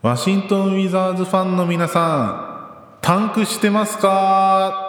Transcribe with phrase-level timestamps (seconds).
[0.00, 4.84] ワシントン・ウィザーズファンの皆さん、タンクしてますか？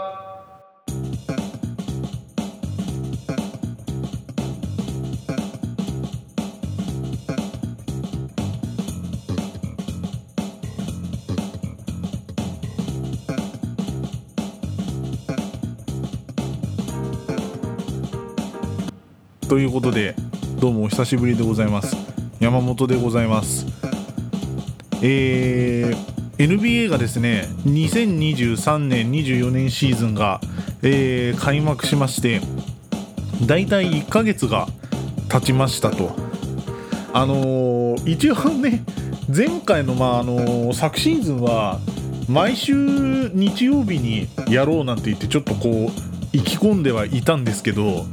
[19.48, 20.14] ということで、
[20.60, 21.98] どうもお久しぶりでございます。
[22.40, 23.66] 山本でございます。
[25.02, 30.40] えー NBA がですね2023年24年シーズンが、
[30.82, 32.40] えー開幕しまして
[33.46, 34.68] 大体1ヶ月が
[35.30, 36.16] 経ちましたと。
[37.14, 38.84] あのー一応ね
[39.36, 41.80] 前回の,、まああのー昨シーズンは
[42.30, 48.06] 毎週日曜日にやろうなんて言ってちょっとこう意気込んではいたんですけど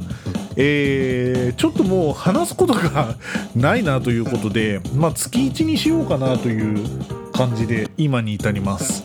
[0.57, 3.15] えーちょっともう話すことが
[3.55, 9.03] ないなということで、まあ、月1にしようかなという感じで今に至ります。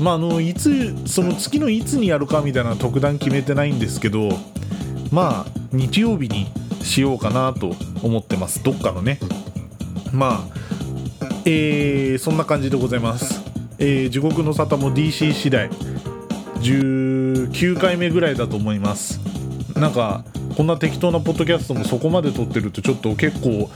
[0.00, 4.28] まあ、あのいつその月のいつにやるかみたいな特段決めてないんですけど
[5.10, 6.46] まあ日曜日に
[6.82, 8.62] しようかなと思ってます。
[8.62, 9.18] どっかのね。
[10.12, 10.58] まあ
[11.44, 13.40] えーそんな感じでございます、
[13.78, 15.70] えー地獄の沙汰も DC 次第。
[16.60, 19.20] 19回目ぐらいだと思います。
[19.74, 20.24] なんか
[20.58, 23.70] こんな適当なポッドキャストもそこまで撮ってるとちょっと結構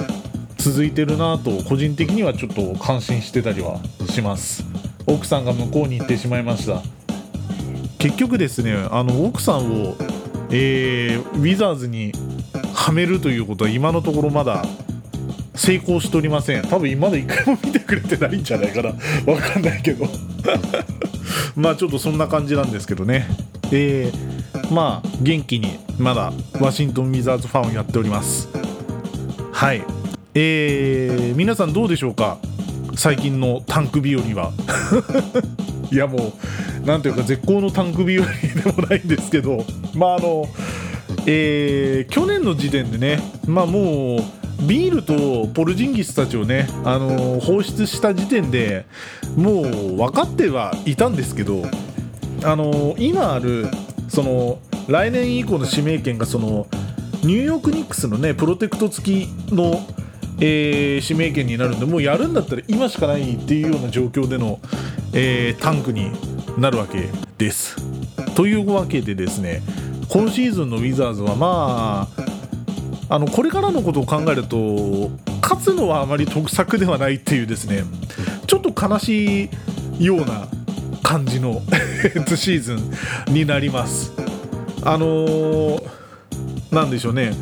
[0.57, 3.81] 続いてるなと個人的にはちょっと感心してたりは
[4.11, 4.65] します。
[5.07, 6.83] 奥さんが向こうに行ってしまいました。
[8.01, 9.95] 結局ですねあの奥さんを、
[10.51, 12.11] えーウィザーズに
[12.75, 14.65] はめるということは今のところまだ
[15.55, 16.67] 成功しておりません。
[16.67, 18.89] 多分今まで一回も見てくれてないんじゃないかな。
[19.33, 20.09] わかんないけど。
[21.55, 23.29] まあちょっとそんな感じなんですけどね。
[23.71, 24.32] えー
[24.73, 28.49] まあ元気にまだワシントン・ウィザーズファンをやっております。
[29.53, 29.85] はい。
[30.35, 32.39] えー皆さんどうでしょうか？
[32.97, 34.53] 最近のタンク日和は。
[35.93, 36.33] いやも
[36.83, 38.33] うなんていうか絶好のタンク日和で
[38.73, 39.65] もないんですけど。
[39.95, 40.49] まああの
[41.27, 44.21] えー去年の時点でねまあもう
[44.67, 48.87] ビールとポルジンギスたちをね、あの放出した時点で
[49.37, 51.65] もう分かってはいたんですけど、
[52.45, 53.67] あの今ある
[54.13, 54.59] その
[54.89, 56.67] 来年以降の指名権がその
[57.25, 59.87] ニューヨークニックスのねプロテクト付きの、
[60.39, 64.61] えー指名権になるんでもうやるんだったら今しかないっていうような状況での、
[65.15, 66.11] えータンクに
[66.59, 67.09] なるわけ
[67.39, 67.77] です。
[68.35, 69.63] というわけでですね
[70.11, 72.07] 今シーズンのウィザーズはま
[73.09, 77.85] ああのこれからのことを考えると勝つのはあまり得策ではないっていうですね
[78.47, 79.51] ちょっと悲し
[79.99, 80.49] いような
[81.03, 81.63] 感じの
[82.37, 84.13] シーズンになります。
[84.85, 85.83] あのー
[86.73, 87.33] なんでしょうね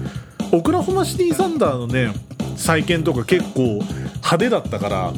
[0.51, 2.13] オクラホマシティサンダーのね
[2.57, 3.79] 再建とか結構
[4.17, 5.13] 派手だったから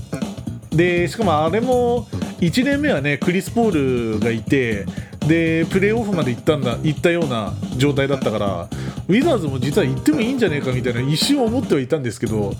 [0.70, 2.06] でしかもあれも
[2.40, 4.84] 1年目はねクリス・ポールがいて
[5.26, 8.68] でプレーオフまで行ったんだ行ったような状態だったから
[9.08, 12.52] ウィザーズも実は行ってもいいんじゃねえかみたいな一瞬思ってはいたんですけど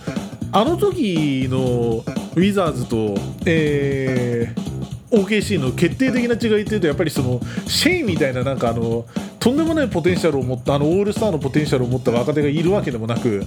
[0.53, 2.03] あの時の
[2.35, 3.15] ウィザーズと、
[3.45, 4.62] えー
[5.13, 9.05] OKC の決定的な違いっていうとやっぱりそのシェイみたいななんかあの
[9.39, 13.45] とんでもないポテンシャルを持ったあのオールスターのポテンシャルを持った若手がいるわけでもなく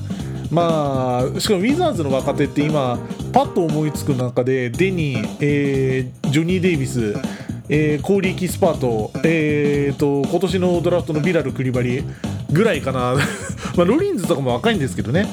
[0.52, 3.00] まあしかもウィザーズの若手って今
[3.34, 7.16] パッと思いつく中でデニー、えージョニー・デイビス
[7.68, 12.04] えーコーリー・キスパート,、えー、と今年のドラフトのビラル・クリバリ
[12.52, 13.16] ぐらいかな。
[13.76, 15.28] まあロリンズとかも若いんですけどね。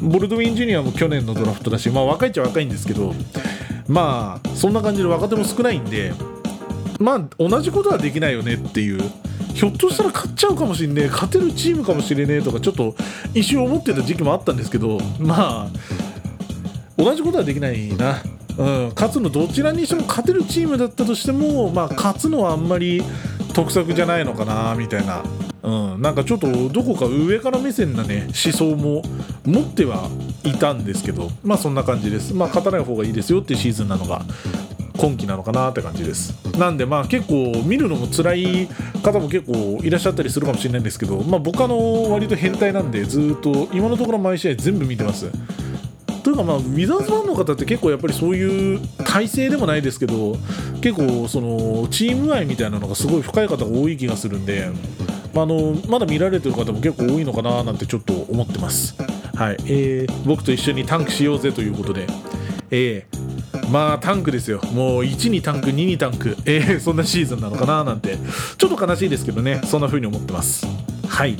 [0.00, 3.14] ボルドウィン・ジュニアも去年のドラフトだし、まあ、若いっちゃ若いんですけど
[3.88, 6.12] まあそんな感じで若手も少ないんで
[6.98, 9.00] まあ同じことはできないよねっていう。
[9.54, 11.08] ひょっとしたら勝っちゃうかもしんねえ。
[11.08, 12.42] 勝てるチームかもしれねえ。
[12.42, 12.94] とかちょっと
[13.32, 15.70] 一瞬思ってた時期もあったんですけどまあ
[16.98, 18.16] 同じことはできないな、
[18.58, 23.02] うん、勝つのどちらにしても勝てるチームだったとしても、まあ、勝つのはあんまり
[23.52, 25.22] 得策じゃないのかなみたいな、
[25.62, 29.02] うん、なんかちょっとどこか上から目線なね思想も
[29.44, 30.08] 持っては
[30.44, 32.34] いたんですけどまあそんな感じです。
[32.34, 34.22] まあ勝たない方がいいですよってシーズンなのが
[34.96, 36.34] 今季なのかなって感じです。
[36.58, 38.68] なんでまあ結構見るのも辛い
[39.02, 45.30] 方も結構いらっしゃったりするかもしれないんですけどまあ僕あの割と変態なんでずっと今のところ毎試合全部見てます。
[46.26, 50.34] というかまあウィザーズファンの方って結構やっぱりそういう体制でもないですけど
[50.82, 54.68] 結構そのチーム愛みたいなのがすごい深い方が多い気がするんで、
[55.32, 58.96] まあ、あのまだ見られてる方も結構多いのかななんてちょっと思ってます。
[59.36, 59.56] はい。
[59.66, 62.08] えー僕と一緒にタンクしようぜということで。
[62.72, 64.60] えーまあタンクですよ。
[64.72, 66.36] もう1にタンク2にタンク。
[66.44, 68.18] えーそんなシーズンなのかななんて。
[68.58, 69.60] ちょっと悲しいですけどね。
[69.64, 70.66] そんな風に思ってます。
[71.06, 71.36] はい。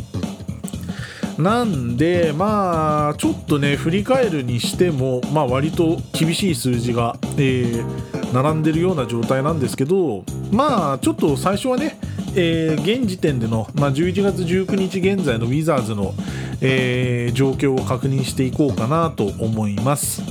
[1.39, 11.99] なんでまあちょっとね振り返るにしてもまあ割と厳しい数字が、えー、並んでるような状態なんですけどまあちょっと最初はね、
[12.35, 16.15] えー、現時点での、まあ、11月19日現在のウィザーズの、
[16.63, 20.23] えー、状況を確認していこうかなと思います。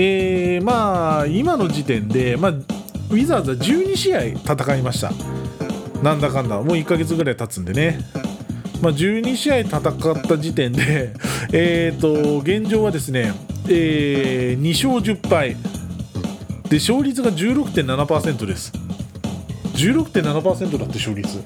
[0.00, 5.10] えー、まあ今の時点で、まあ、ウィザーズは12試合戦いました。
[6.02, 7.98] なんだかんだもう1ヶ月ぐらい経つんでね
[8.80, 9.82] まあ、12試合戦っ
[10.22, 11.12] た時点で、
[11.52, 13.32] えー、と現状はですね、
[13.68, 15.56] えー、2勝10敗。
[16.68, 18.72] で勝率が16.7%です。
[19.74, 21.42] 16.7%だって勝率。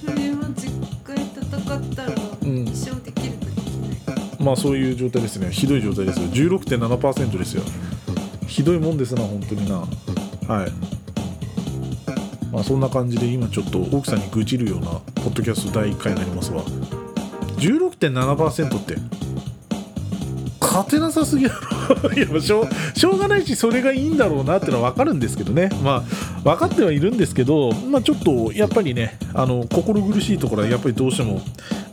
[0.00, 3.66] それは10回戦ったら1勝できるかでき
[4.06, 7.62] ない、うん、まあそういう状態ですねひどい状態ですよ16.7%ですよ
[8.46, 9.78] ひどいもんですな本当にな
[10.46, 10.95] はい
[12.56, 16.62] まあ、そんな感じで今ちょっと奥さんに愚痴るようなポッドキャスト第1回になりますわ。
[17.58, 18.96] 16.7%って
[20.58, 21.54] 勝てなさすぎだ
[22.02, 22.12] ろ。
[22.12, 25.68] い やしょしょうがないしそれがいいんだろうなってのは分かるんですけどね。
[25.84, 31.42] まあ分かってはいるんですけど、まあ、ちょっとやっぱりねあの心苦しいところはやっぱりどうしても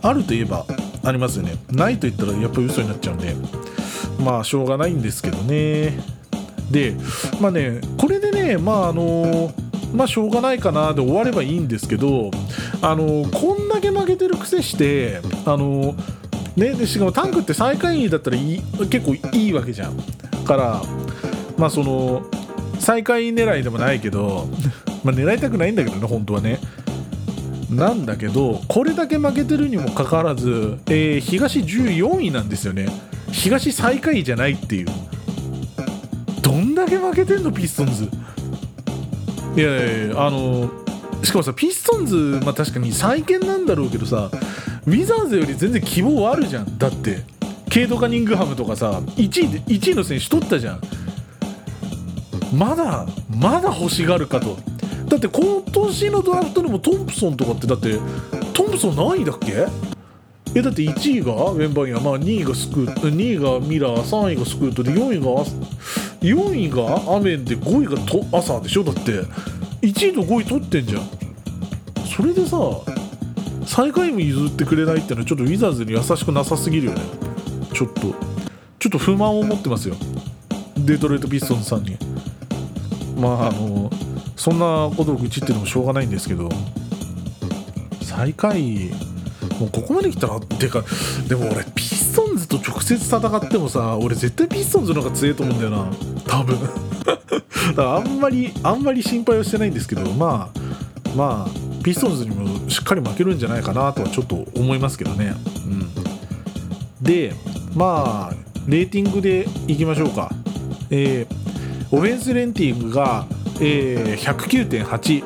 [0.02, 0.66] あるといえば
[1.04, 1.58] ありますよね。
[1.74, 3.36] ないと言ったらやっぱり嘘になっちゃうんで。
[4.24, 6.00] まあしょうがないんですけどね。
[6.72, 6.96] で
[7.42, 9.52] まあねこれでねまああの
[9.94, 12.32] まあしょうがないかなで終わればいいんですけど
[12.82, 15.96] あのこんだけ負けてるくせしてあの
[16.56, 19.98] ねでしかもタンクって最下位だったらいい結構いいわけじゃん。
[20.46, 20.82] から
[21.58, 22.26] まあその
[22.80, 24.48] 最下位狙いでもないけど
[25.04, 26.60] まあ狙いたくないんだけどね本当はね。
[27.70, 32.88] なんだけどこれだけ負けてるにもかかわらず、えー、東14位なんですよね。
[33.32, 34.88] 東最下位じゃないっていう。
[36.42, 38.10] どんだけ負けてんのピストンズ
[39.56, 40.70] いやいやあの
[41.24, 44.30] しかもさピストンズ、まあ、確かに再建なんだろうけどさ
[44.86, 46.78] ウィザーズより全然希望あるじゃん。
[46.78, 47.20] だって
[47.70, 50.82] ケイト・カニングハムとかさ1位で1位の選手取ったじゃん。
[52.54, 54.58] まだまだ欲しがるかと。
[55.08, 58.00] だって今年のドラフトでもトンプソンとかってだって
[58.54, 59.68] トンプソン何位だっけ？
[60.56, 65.44] えだって1位がウェンバイア、まあ、2位がスクート2位がミラー3位がスクートで4位が
[66.24, 68.84] 4位が雨で5位がと朝でしょ？
[68.84, 69.22] だって。
[69.82, 71.04] 1位と5位取ってんじゃん。
[72.08, 72.58] それでさ
[73.66, 77.02] 最下位も譲ってくれないってのはちょっとウィザーズに優しくなさすぎるよね。
[77.74, 78.02] ちょっと。
[78.80, 79.96] ちょっと不満を持ってますよ。
[80.78, 81.98] デトロイト・ピストンさんに。
[83.18, 83.92] まああの
[84.36, 86.50] そんなことを愚痴ってのもしょうがないんですけど。
[88.02, 88.92] 最下位
[89.60, 90.84] もうここまで来たらてか
[91.28, 91.84] でも俺ピ
[92.14, 95.92] ストンズと直接戦ってもさ俺絶対ピストンズの方が強いと思うんだよな。
[96.28, 96.60] 多分。
[96.62, 105.34] だからあんまりあんまり心配はしてないんですけどまあまあピストンズにもしっかり負けるんじゃないかなとはちょっと思いますけどね。
[105.66, 105.90] うん。
[107.02, 107.34] で
[107.74, 108.36] まあ
[108.68, 110.32] レーティングでいきましょうか。
[110.92, 113.26] えー、オフェンスレンティングが、
[113.60, 115.24] えー、109.8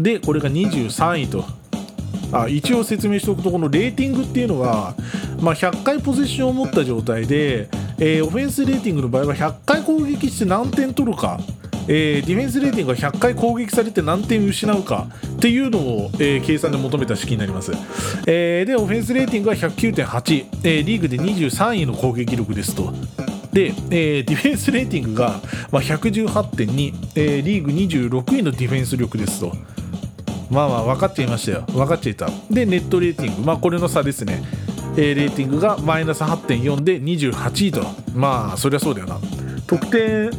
[0.00, 1.44] でこれが23位と。
[2.32, 4.94] あ一応説明しておくとこのレーティングっていうのは、
[5.40, 7.68] まあ、100回ポゼッションを持った状態で、
[7.98, 11.38] えー、オフェンスレーティングの場合は100回攻撃して何点取るか、
[11.88, 15.06] えー、ディフェンスレーティングが100回攻撃されて何点失うか
[15.36, 17.72] っていうのを、えー、計算で求めた式になります、
[18.26, 22.92] えー、でオフェンスレーティングは109.8、えー、リーグで23位の攻撃力ですと。
[23.52, 25.40] で、えー、ディフェンスレーティングが、
[25.70, 29.52] まあ、118.2、えー、リーグ26位のディフェンス力ですと。
[30.50, 31.64] まあまあ分かっちゃいましたよ。
[31.68, 32.28] 分かっちゃいた。
[32.50, 33.42] でネットレーティング。
[33.42, 34.42] まあこれの差ですね、
[34.96, 37.82] えー、レーティングがマイナス8.4で28位と。
[38.14, 39.18] まあそりゃそうだよな。
[39.66, 40.30] 得点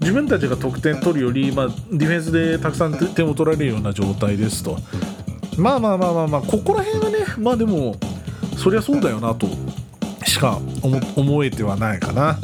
[0.00, 4.78] 自分たちが得点取るより、まあ、ディフェンスでたくさん点を取られるような状態ですと。
[5.56, 7.96] まあまあまあまあまあここら辺はねまあでも
[8.56, 9.48] そりゃそうだよなと。
[10.24, 10.60] しか
[11.16, 12.38] 思えてはないかな、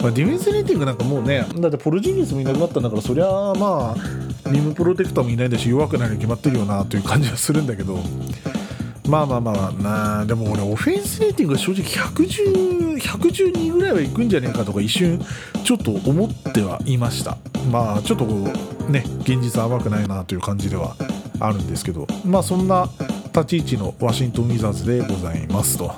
[0.00, 7.98] まあ、ディフェンスレーティングなんかもうねだってポルジーニスもいなくなったんだからそりゃまあリムプロテクターもいないんだし弱くなるに決まってるよなという感じはするんだけど。
[9.08, 15.20] まあまあまあなあでも俺オフェンスレーティングが正直110 112ぐらいはいくんじゃねえかとか一瞬
[15.62, 17.36] ちょっと思ってはいました。
[17.70, 18.24] まあちょっと
[18.88, 20.96] ね現実甘くないなという感じでは
[21.38, 22.06] あるんですけど。
[22.24, 22.88] まあそんな
[23.34, 25.92] 立ち位置のワシントン・ウィザーズでございますと。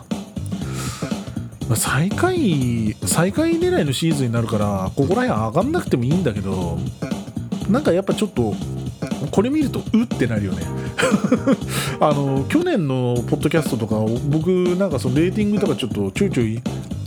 [1.74, 6.78] 最下位最下位狙いのシーズンになるからここら辺上がんなくてもいいんだけど
[7.68, 8.54] なんかやっぱちょっと
[9.32, 10.62] これ見るとうってなるよね。
[12.00, 13.96] あの去年のポッドキャストとか
[14.28, 16.60] 僕なんかそのレーティングとかちょっとちょいちょい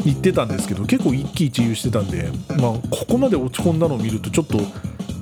[0.05, 4.59] 言ってたんですけど結構一喜一憂してたんで、まあ、ここまで落ち込んだのを見るとちょっと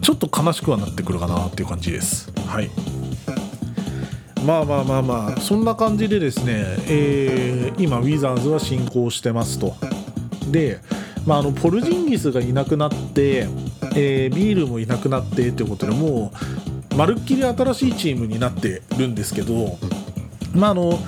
[0.02, 2.32] ちょっと悲しくはなってくるかなっていう感じです。
[2.46, 2.70] はい。
[4.46, 9.76] まあまあまあまあそんな感じでですね、えー、今ウィザーズは進行してますと。
[10.50, 10.80] で、
[11.26, 13.48] まあ、あのポルジンギスがいなくなって、
[13.96, 16.32] えー、ビールもいなくなってということでも
[16.67, 16.67] う
[16.98, 19.78] まるっきり新しいチームになってるんですけど
[20.56, 21.00] まああの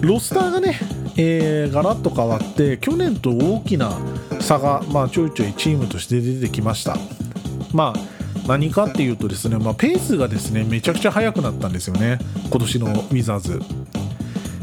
[0.00, 0.80] ロスターがね、
[1.16, 3.96] えー、ガラッと変わって去年と大きな
[4.40, 6.96] 差が、まあ、ちょいちょいチームとして出てきました。
[7.72, 12.18] まあ何かっていうとですね、まあ、ペースがですねめちゃくちゃ速くなったんですよね。
[12.50, 13.60] 今年のウィザーズ、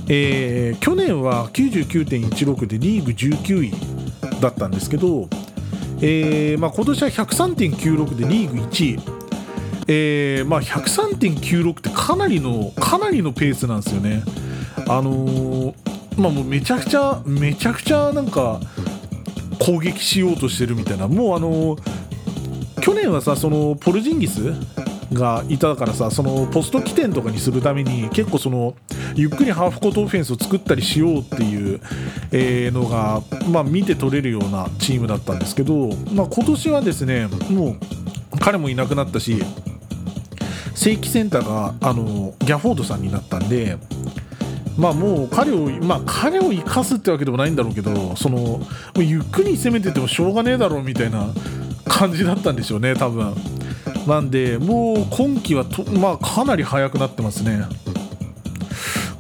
[0.10, 5.28] えー、去年は99.16でリーグ19位だったんですけど、
[6.02, 9.23] えーまあ、今年は103.96でリーグ1位。
[9.88, 14.24] えーまあ、103.96ってかなりのかなりのペースなんですよね。
[14.88, 15.74] あのー、
[16.18, 18.60] まあもうめちゃくちゃめちゃくちゃなんか
[19.60, 22.04] 攻撃しようとしてるみたいなもうあのー
[22.84, 24.54] 去年はさそのポルジンギス
[25.14, 28.76] がいたからさそのポスト起点とかにするために結構その
[29.16, 31.80] ゆっくりハーフコートオフェンスを作ったりしようっていう、
[32.34, 37.78] えのが、まあ、見て取れるようなチームだったんですけど、まあ、今年はですねも
[38.34, 39.42] う彼もいなくなったし
[40.84, 43.78] 正規センターがあのギャフォードさんになったんで。
[44.76, 48.60] まあもう彼を、まあ、彼を生かすってわけでもないんだろうけどその
[48.96, 51.28] ゆっくり攻めててもしょうがねえだろうみたいな
[51.88, 53.36] 感じだったんでしょうね多分
[54.08, 57.68] なんでもう今季はと、まあ、かなり速くなってますね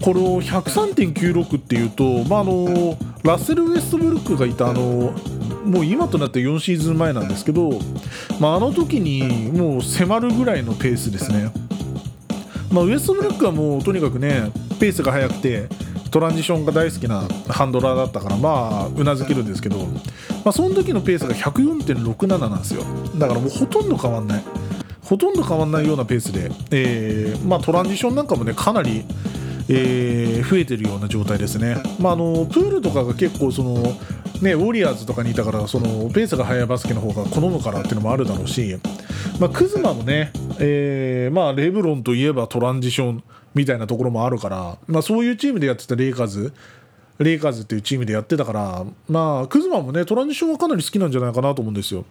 [0.01, 5.13] この103.96っていうと、まあ、あのラッセル・ウェストブルックがいたあの
[5.65, 7.72] もう今となって4シーズン前なんですけど、
[8.39, 11.51] まあ、あの時にもう迫るぐらいのペースですね、
[12.72, 15.67] まあ、ウエストブルックはもうとにかくねペースが速くて
[16.12, 19.88] トランジションが大好きなハンドラーだったからまあうなずけるんですけど
[20.43, 22.84] まあ、その時のペースが104.67なんですよ。
[23.15, 24.43] だからもうほとんど変わんない。
[25.03, 29.05] ほとんど変わんないようなペースで、えーまあ、トランジションなんかもねかなり、
[29.70, 33.98] えー、増えてるような状態ですね、まあ、あのプールとかが結構その
[34.41, 38.77] ね、ウォリアーズとかにいたからそのペースが速いバスケの方が好むからっていうのもあるだろうし、
[39.39, 43.24] まあ、クズマもね、えーまあ、レブロンといえばトランジション
[43.55, 46.53] みたいなところもあるから、まあ、そういうチームでやってたレイカーズ
[47.20, 52.05] レイカーズっていうチームでやってたからまあクズマもねトランジションはかなり好きなんじゃないかなと思うんですよ。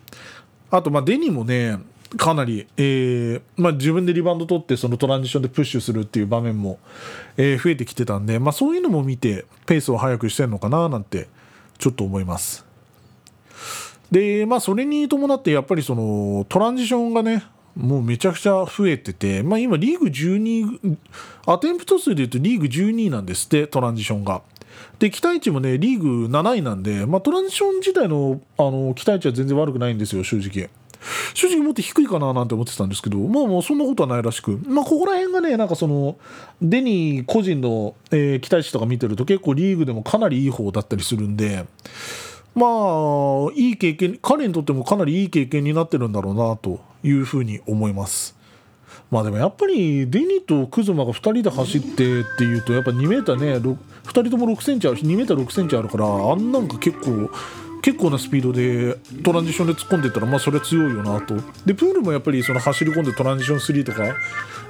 [0.70, 1.78] あとまあデニもね
[2.16, 6.78] かなり、えーまあ、自分でリバウンド取ってそのトランジションでプッシュするっていう場面も、
[7.36, 11.28] えー、増えてきてたんで、まあ、そういうのも見てペースを速くしてるのかななんて
[11.78, 12.64] ちょっと思います
[14.10, 20.98] でまあそれに伴ってやっぱりそのトランジションがねもうめちゃくちゃ増えてて、まあ、今リーグ12
[21.46, 24.42] アテンプト数でいうとリーグ12なんですってトランジションが
[24.98, 30.68] で期待値もねリーグ7位なんで、まあ、トランジション自体のあの期待値は全然悪くないんですよ正直。
[31.34, 36.16] 正直もっと低いかななんて思ってたんですけど、まあもうそんなことはないらしく、まあここら辺がね、なんかその、
[36.60, 41.64] デニー個人の、えー、期待値とか見てると結構リーグでもかなりいい方だったりするんで、
[42.54, 48.36] まあ、いい経験、彼にとってもかなりいい経験になってるんだろうなというふうに思います。
[49.10, 57.30] まあでもやっぱりデニーとクズマが2人で走ってっていうとやっぱ2メーターね2人とも6センチあるし2メーター6センチあるからあんなんか結構
[57.82, 61.34] 結構なスピードでトランジションで突っ込んでったらまあそれは強いよなと。
[61.66, 64.16] でプールもやっぱりその走り込んでトランジション3とか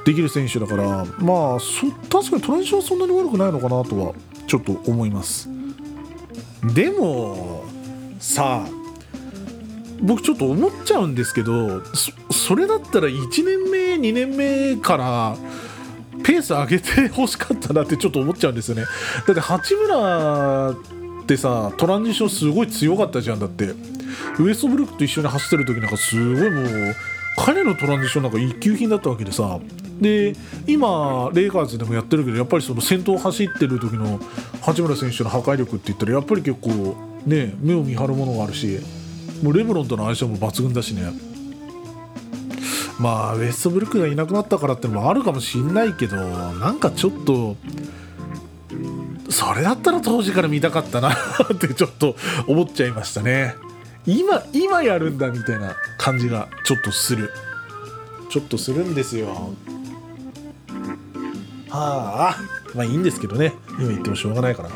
[0.04, 4.14] できる選手だからまあそ確かにトランジションはそんなに悪くないのかなとは
[4.46, 5.48] ちょっと思います。
[6.74, 7.64] でも
[8.18, 8.70] さあ
[10.00, 11.82] 僕ちょっと思っちゃうんですけど
[12.30, 15.36] それだったら1年目2年目から
[16.24, 18.84] ペース上げてほしかったなってちょっと思っちゃうんですよね。
[19.26, 20.74] だって八村
[21.22, 23.72] ってさトランジションすごい強かったじゃんだって。
[24.38, 26.96] ウエストブルックと一緒に走ってる時なんかすごいもう
[27.36, 29.58] 彼のトランジションなんか一級品だったわけでさ。
[30.00, 30.34] で
[30.66, 34.18] 今レイカーズでもやってるけどやっぱりその先頭走ってる時の
[34.60, 38.80] 八村選手の破壊力って言ったらやっぱり結構ね目を見張るものがあるし
[39.44, 41.12] もうレブロンとの相性も抜群だしね。
[42.98, 47.56] まあウェストブルックがいなくなったからってのもあるかもしんないけどなんかちょっと
[49.32, 53.54] それだったら当時から見たかったなってちょっと思っちゃいましたね。
[54.06, 57.32] 今今やるんだみたいな感じがちょっとする。
[58.30, 59.54] ちょっとするんですよ。
[61.68, 62.36] はあ。
[62.74, 63.54] まあいいんですけどね。
[63.78, 64.70] 今言ってもしょうがないから。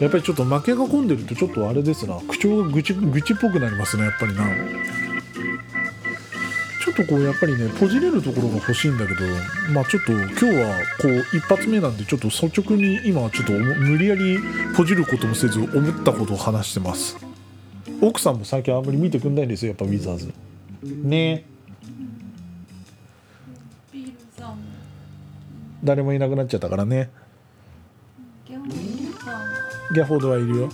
[0.00, 2.18] やっぱりちょっと負けが込んでるとちょっとあれですな。
[2.28, 4.44] 口調が愚痴愚痴っぽくなりますねやっぱりな
[6.92, 9.20] っとこうやっぱりねポジれるところが欲しいんだけど
[9.72, 14.38] まあちょっと今日はこう一発目なんでちょっと率直に今はちょっと無理やり
[14.76, 17.16] ポジることもせず思ったことを話してます。
[18.00, 20.32] 奥さんも最近あんまり見てくんないんですよやっぱウィザーズ
[20.82, 21.44] ね
[25.84, 27.10] 誰もいなくなっちゃったからね。
[29.94, 30.68] ギャフォードはいるよ。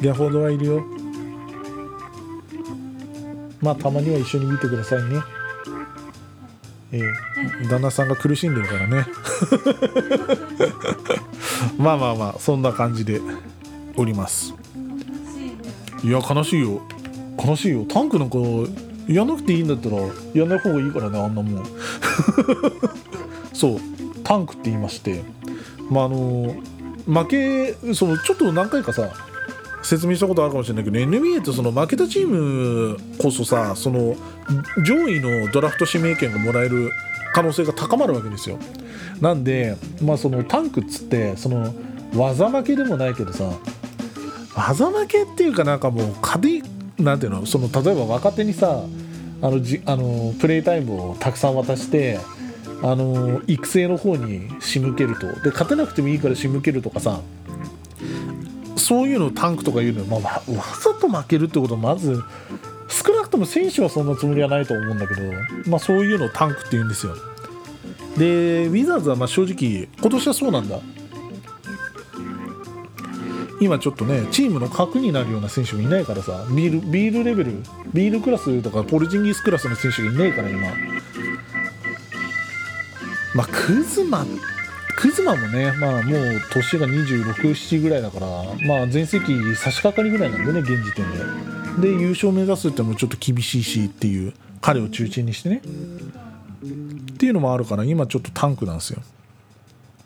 [0.00, 0.95] ギャフォードはいるよ
[3.66, 5.20] まあたまには一緒に見てくださいね。
[6.92, 7.00] え
[7.64, 7.66] え。
[7.68, 9.04] 旦那さんが苦しんでるからね。
[11.76, 13.20] まあまあまあそんな感じで
[13.96, 14.54] おります。
[16.04, 16.80] いや悲しいよ。
[17.44, 17.84] 悲しいよ。
[17.88, 18.38] タンクなんか
[19.08, 19.96] やんなくていいんだったら
[20.32, 21.64] やんない方がいいからねあんなもん。
[23.52, 23.80] そう。
[24.22, 25.24] タンクって言いまして。
[25.90, 26.54] まああの
[27.04, 29.10] 負けそのちょっと何回かさ
[29.86, 34.16] 説明したことあるかもしれないけど NBA ってその負けたチームこそさその
[34.84, 36.90] 上位のドラフト指名権がもらえる
[37.32, 38.58] 可能性が高まるわけですよ。
[39.20, 41.74] なんでまあそのタンクっつってその
[42.14, 43.50] 技負けでもないけどさ
[44.54, 46.62] 技負けっていうかなんかもう勝て
[46.98, 47.46] なんていうの？
[47.46, 48.82] その例えば若手にさ
[49.42, 52.18] あのじあのプレイタイムをたくさん渡して
[52.82, 55.26] あの育成の方に仕向けると。
[55.42, 57.20] で勝てなくてもいいから仕向けるとかさ
[58.76, 62.22] そういうのタンクとかいうのは、まあ、わざと負けるってことはまず
[62.88, 65.22] 少なくとも選手はそんなつもりはないと思うんだけど、
[65.66, 67.14] まあ、そういうのをタンクって言うんですよ。
[68.16, 70.78] でウィザーズはま正直今年はそうなんだ。
[73.60, 77.52] 今ちょっとねチームの核になるような選手がいないからさビールビールレベル
[77.94, 80.68] ビールクラスとかポルジンギスクラスの選手がいないから今。
[83.34, 84.26] まあクズマ
[84.96, 88.26] クズマもねまあもう年が267ぐらいだから
[88.66, 91.88] まあ全盛期差し掛かりぐらいなんでね現時点で。
[91.88, 95.56] で優勝目指すってのもちょっと厳しいしっていう彼を中心にしてね。
[95.56, 99.02] っていうのもあるから今ちょっとタンクなんですよ。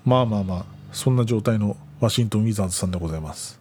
[0.04, 3.60] まあまあまあそんな状態のワシントン・ウィザーズさんでございます。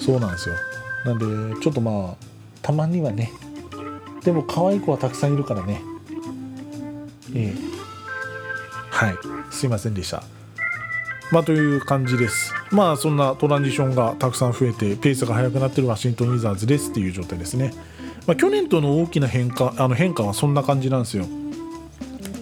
[0.00, 0.56] そうなんですよ。
[1.04, 2.26] なんでちょっとまあ
[2.62, 3.30] たまにはね。
[4.24, 5.80] でも可愛い子はたくさんいるからね。
[7.34, 7.67] ええ。
[8.98, 9.18] はい。
[9.52, 10.24] すいませんでした。
[11.30, 12.52] まあという感じです。
[12.72, 17.72] まあそんなトランジションがたくさん増えてペースが速くなってるワシントン・ウィザーズですっていう状態ですね、
[18.26, 21.26] まあ、去年との大きな変化あの変化はそんな感じなんですよ。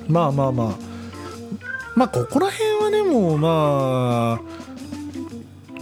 [0.09, 0.77] まあまあまあ
[1.95, 4.41] まあここら辺はでもま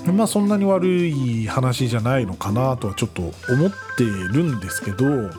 [0.09, 5.31] あまあそんなに悪い話じゃないのかなとはちょっと思ってるんですけど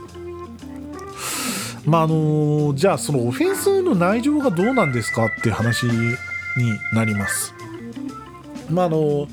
[1.85, 6.15] まああのじゃあそのオフェンスの内情がどうなんですかって話に
[6.93, 7.53] なります。
[8.69, 9.27] まああの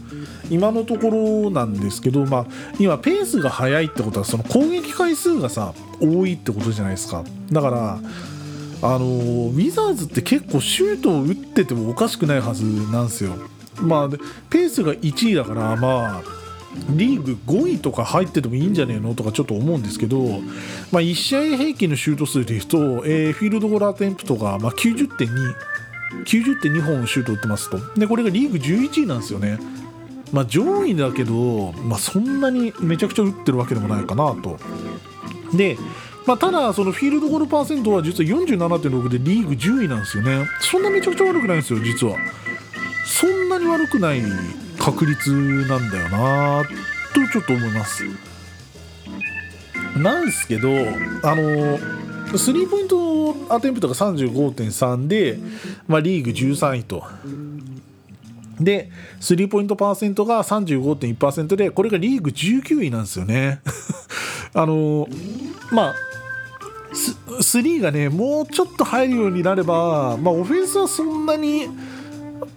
[0.51, 1.11] 今のとこ
[1.45, 2.47] ろなんですけど、まあ、
[2.79, 7.99] 今ペースが速いってことはその攻撃回数がさ多いってことじゃないですかだから
[8.85, 13.35] あのウィザーズって結構シュートを打っててもおかしくないはずなんですよ。
[13.81, 14.19] まあ、で
[14.51, 16.42] ペースが1位だからまあ
[16.91, 20.19] リーグ5位とか入っててもいいんじゃねえのとかちょっと思うんですけど、
[20.91, 25.27] まあ、1試合平均のシュート数でいうと、えーフィールドゴールアテンプトが、まあ、90.2
[26.25, 29.59] 90.2本シュート打ってますとでこれがリーグ11位なんですよね。
[30.33, 34.59] まあ、上位だけど、まあ、そんなにめちゃくちゃ打ってるわけでもないかなと。
[35.55, 35.77] で、
[36.27, 40.47] まあ、ただ、そのフィールドゴールパーセントは実は47.6でリーグ10位なんですよね。
[40.61, 42.17] そんなめちゃくちゃ悪くないんですよ、実は。
[43.05, 44.23] そんなに悪くない
[44.83, 45.31] 確率
[45.69, 46.65] なんだよな
[47.15, 48.05] とちょっと思います。
[49.97, 50.69] なんですけど、
[51.23, 51.79] あの
[52.37, 55.39] スリーポイントアテンプトが35.3で、
[55.87, 57.05] まあ、リーグ13位と。
[58.59, 58.91] で、
[59.21, 63.61] スリーポイントパーセントが35.1%で、これがリーグ19位なんですよね。
[64.53, 65.09] あの
[65.71, 65.95] まあ、
[67.41, 71.69] スリーがね、もうちょっと入るようになれば、まあ、オフェンスはそんなに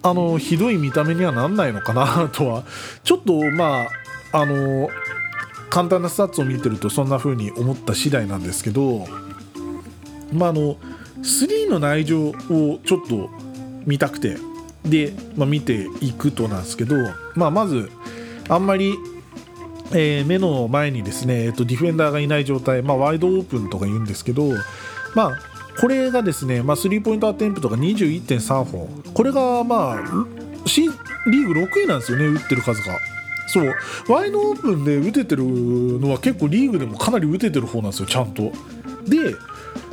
[0.08, 2.62] あのひどい見た目にはなんないのかな とは、
[3.02, 3.86] ちょっとま
[4.32, 4.88] あ、あの
[5.68, 9.04] 簡単なスタッツを見てると、そんな風に思った次第なんですけど、
[10.32, 10.76] まあ、あの
[11.22, 12.34] 3の内情を
[12.84, 13.30] ちょっと
[13.84, 14.36] 見たくて
[14.84, 16.94] で、まあ、見ていくとなんですけど、
[17.34, 17.90] まあ、まず
[18.48, 18.94] あんまり、
[19.92, 24.52] えー目の前にですね、えっと、ディフェンダーがいない状態、まあ、ワイドオープンとか言うんですけど、
[25.16, 25.38] まあ、
[25.80, 30.26] これがですね、まあ、スリーポイントアテンプトが21.3本これがまあ
[30.66, 32.98] シリーグ6位なんですよね打ってる数が。
[33.48, 33.74] そう。
[34.08, 38.42] ワイドオープンで打ててるのは結構リーグでもかなり打ててる方なんですよちゃんと。
[39.06, 39.36] で、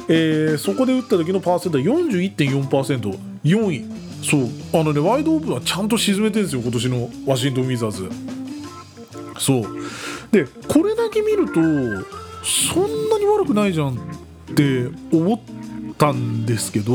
[0.10, 3.86] えーそこで打った時のパーセントは 41.4%4 位。
[4.24, 4.80] そう。
[4.80, 8.10] あのねワイドオープンはちゃんと沈めてるんですよ今年のワシントン・ウィザーズ。
[9.38, 9.64] そう。
[10.32, 11.54] でこれだけ見ると
[12.44, 13.98] そんなに悪くないじゃんっ
[14.56, 15.40] て思っ
[15.98, 16.94] たんですけど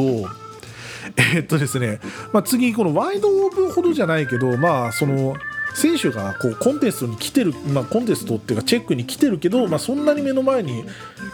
[1.16, 2.00] えーっとですね、
[2.32, 5.34] まあ、次このワイドオープンほどじゃないけどまあその
[5.74, 10.84] 選手がこうコンテストに来てる、まあ、コンテストっていうかチェックに来てるけど、まあ、そんなに目の前に、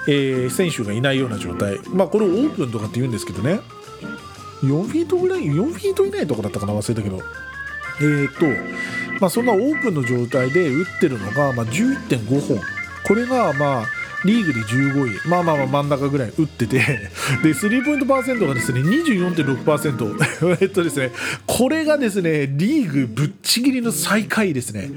[0.09, 3.61] えー選手がいないような状態、まあ、これをオープンとかって言うんですけどね。
[4.63, 6.75] 4フィートぐらい4フィート以内とかだったかな？
[6.75, 7.23] 忘れたけど。
[8.01, 8.47] えーと
[9.21, 12.61] まあ、そんなオープンの状態で打ってるのが、まあ、11.5本。
[13.07, 13.87] これがまあ
[14.25, 15.29] リーグで15位。
[15.29, 16.81] まあまあまあ真ん中ぐらい打ってて。
[17.43, 21.11] でスリーポイントパーセントがですね24.6% えっとですね
[21.47, 24.91] これがですねリーグぶっちぎりの最下位ですね。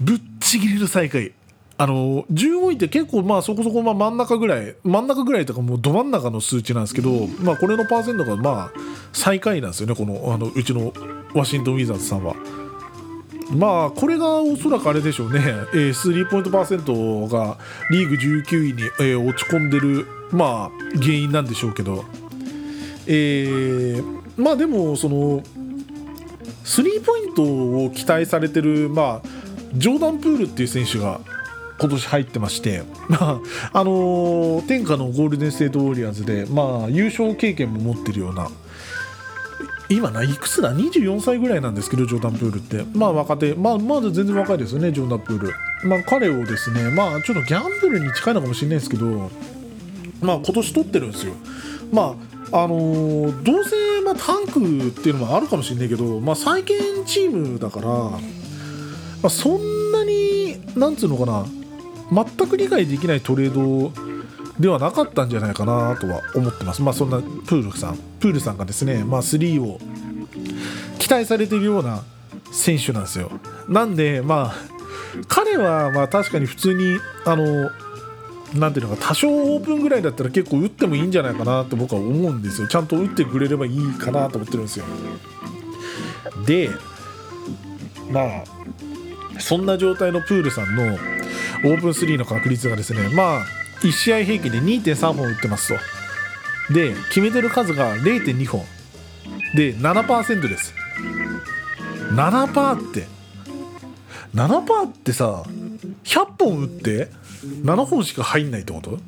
[0.00, 1.32] ぶっちぎりの最下位。
[1.78, 4.74] あの15位って結構まあそこそこまあ真ん中ぐらい。
[4.84, 8.80] 真ん中ぐらいとかもうど真ん中の数値なんですけど、まあ、これのパーセントがまあ
[9.12, 10.92] 最下位なんですよねこのあのうちの
[11.34, 12.34] ワシントン・ウィザーズさんは。
[13.50, 15.40] まあこれがおそらくあれでしょうね、
[15.74, 17.58] えー、スリーポイントパーセントが
[17.90, 22.04] リーグ19位に、えー、落ち込んでる、まあ、原因なんでしょうけど、
[23.06, 25.42] えー、まあでもその
[26.64, 29.28] スリーポイントを期待されてる、まあ、
[29.74, 31.20] ジョーダン・プールっていう選手が
[31.80, 33.40] 今年入ってまして、 ま
[33.72, 38.48] ああのー、天下のゴールデン・ステート・ウォリアーズで、まあ、優勝経験も持ってるような
[39.90, 42.84] 今ないくつだ？24歳ぐらいなんですけどジョーダン・プールって。
[42.96, 43.54] まあ若手。
[43.54, 45.52] まあまだ全然若いですよねジョーダン・プール。
[45.88, 49.30] まあ彼をですねまあちょっとギャンブルに近いのかもしれないですけど
[50.20, 51.34] まあ今年取ってるんですよ。
[51.92, 58.18] まああのー、どうせ、まあ、タンクっていうのもあるかもしれないけど、まあ、再建チームだから、ま
[59.24, 61.46] あ、そんなになんつうのかな
[62.12, 63.92] 全く理解できないトレード
[64.60, 66.82] ではなかったんじゃないかなとは思ってます。
[66.82, 69.80] まあそんなプールさん、プールさんがですね、まあ3を
[70.98, 72.02] 期待されているような
[72.52, 73.30] 選手なんですよ。
[73.68, 74.80] なんで、まあ
[75.28, 77.70] 彼はまあ確かに普通にあの
[78.54, 84.84] なんていうのか多少オープンぐらいだったら結構打ってもいいんじゃないかなと僕は思うんですよちゃんと打ってくれればいいかなと思ってるんですよ
[86.46, 86.70] で
[88.10, 95.74] まあそんな状態のプールさんのオープン3の確率がですねまあ1試合平均で2.3本打ってます
[96.68, 96.74] と。
[96.74, 98.64] で決めてる数が0.2本
[99.54, 100.74] で7%です。
[102.12, 103.06] 7%って。
[104.34, 105.42] 7%ってさ
[106.04, 107.08] 100本打って
[107.62, 108.98] 7本しか入んないってこと？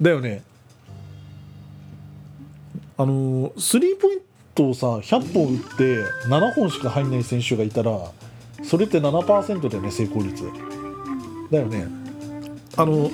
[0.00, 0.42] だよね。
[2.98, 4.18] あのスリーポイン
[4.54, 7.98] トをさ100本打って7本しか入んない選手がいたら
[8.62, 10.44] それって7%だよね成功率。
[11.50, 11.86] だよね。
[12.76, 13.10] あの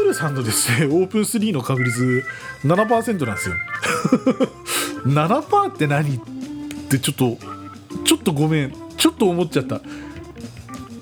[0.00, 0.86] ールさんのですね。
[0.86, 2.24] オープン3の確率
[2.64, 3.54] 7%なんですよ。
[5.06, 6.20] 7%って何っ
[6.88, 7.38] てちょっと
[8.04, 8.74] ちょっとごめん。
[8.96, 9.80] ちょっと思っちゃった。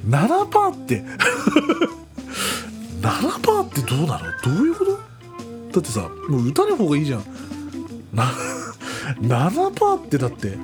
[0.09, 1.05] 7%って？
[3.03, 4.25] 7%ってどうなの？
[4.43, 4.93] どういうこと？
[4.93, 4.99] だ
[5.81, 7.23] ってさもう打たない方がいいじゃん。
[9.21, 10.59] 7% ってだって。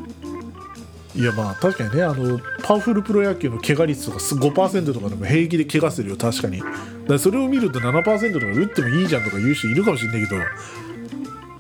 [1.16, 6.16] いやまあ確かにねあのパワフルプロ野球の怪我率とか5%とかでも平気で怪我するよ。
[6.16, 6.60] 確かに。
[7.06, 10.40] だそれを見ると7%とか打ってもいいじゃんとか言う人いるかもしれないけど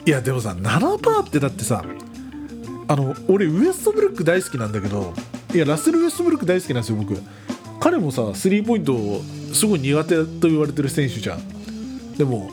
[0.06, 1.84] いやでもさ7%ってだってさ
[2.86, 5.14] あの俺ウエストブルック大好きなんだけど
[5.54, 7.16] いやラッセル・ウエストブルック大好きなんですよ僕。
[7.80, 8.94] 彼もさスリーポイント
[9.52, 12.16] すごい苦手と言われてる選手じゃん。
[12.16, 12.50] でも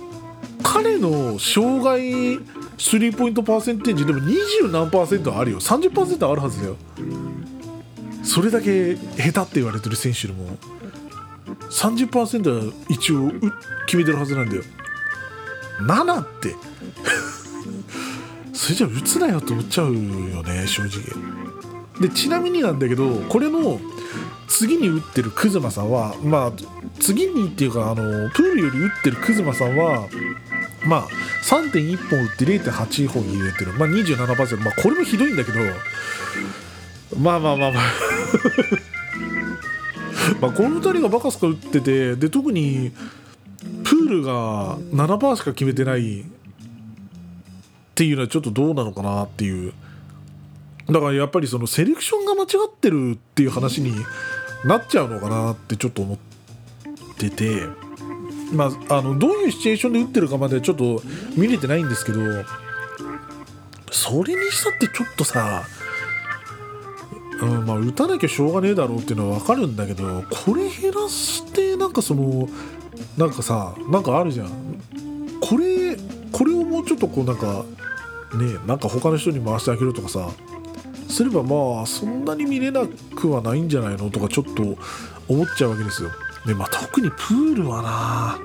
[0.62, 2.40] 彼の障害
[2.78, 5.60] スリーポイントパーセンテージでも20何パーセントあるよ。
[5.60, 6.76] 30%あるはずだよ。
[8.24, 10.58] それだけ下手って言われてる選手でも。
[11.70, 13.32] 30%は一応
[13.86, 14.64] 決めてるはずなんだよ。
[15.82, 16.56] 7って。
[18.54, 20.00] それじゃあ打つなよって思っちゃうよ
[20.44, 21.02] ね正直。
[22.00, 23.80] でちなみになんだけどこれの
[24.48, 26.52] 次に打ってるクズマさんはまあ
[27.00, 30.08] 次にっていうかあのプールより打ってるクズマさんは
[30.86, 31.08] まあ、
[31.44, 35.60] 3.1本打って0.8本入れてる、まあ、27%、まあ、これもひどいんだけど、
[37.20, 37.84] まあまあまあまあ。
[40.40, 42.92] まあこの2人がバカスカ打っててで特に
[43.84, 46.26] プールが7%しか決めてないっ
[47.96, 49.74] ていうのはちょっとどうなのかなっていう
[50.88, 53.94] だからやっぱりそのセレクションが間違ってるっていう話に
[54.66, 56.18] なっちゃうのかなってちょっと思っ
[57.18, 57.92] てて。
[58.54, 61.02] まあ、あのどういうシチュエーションで打ってるかまでちょっと
[61.38, 62.20] 見れてないんですけど
[63.92, 65.64] それにしたってちょっとさ、
[67.46, 72.48] うんまあ、打たなきゃしょうがねえだろうっていうのは分かるんだけどこれ減らしてなんかその
[73.18, 74.50] なんかさなんかあるじゃん
[75.42, 75.98] これ
[76.32, 77.66] これをもうちょっとこうなんか
[78.36, 80.30] ねなんか他の人に回してあげるとかさ
[81.10, 84.78] すればまあそんなに見れなくはないんじゃないのとかちょっと
[85.28, 86.10] 思っちゃうわけですよ。
[86.46, 88.40] でまあ、特にプールはな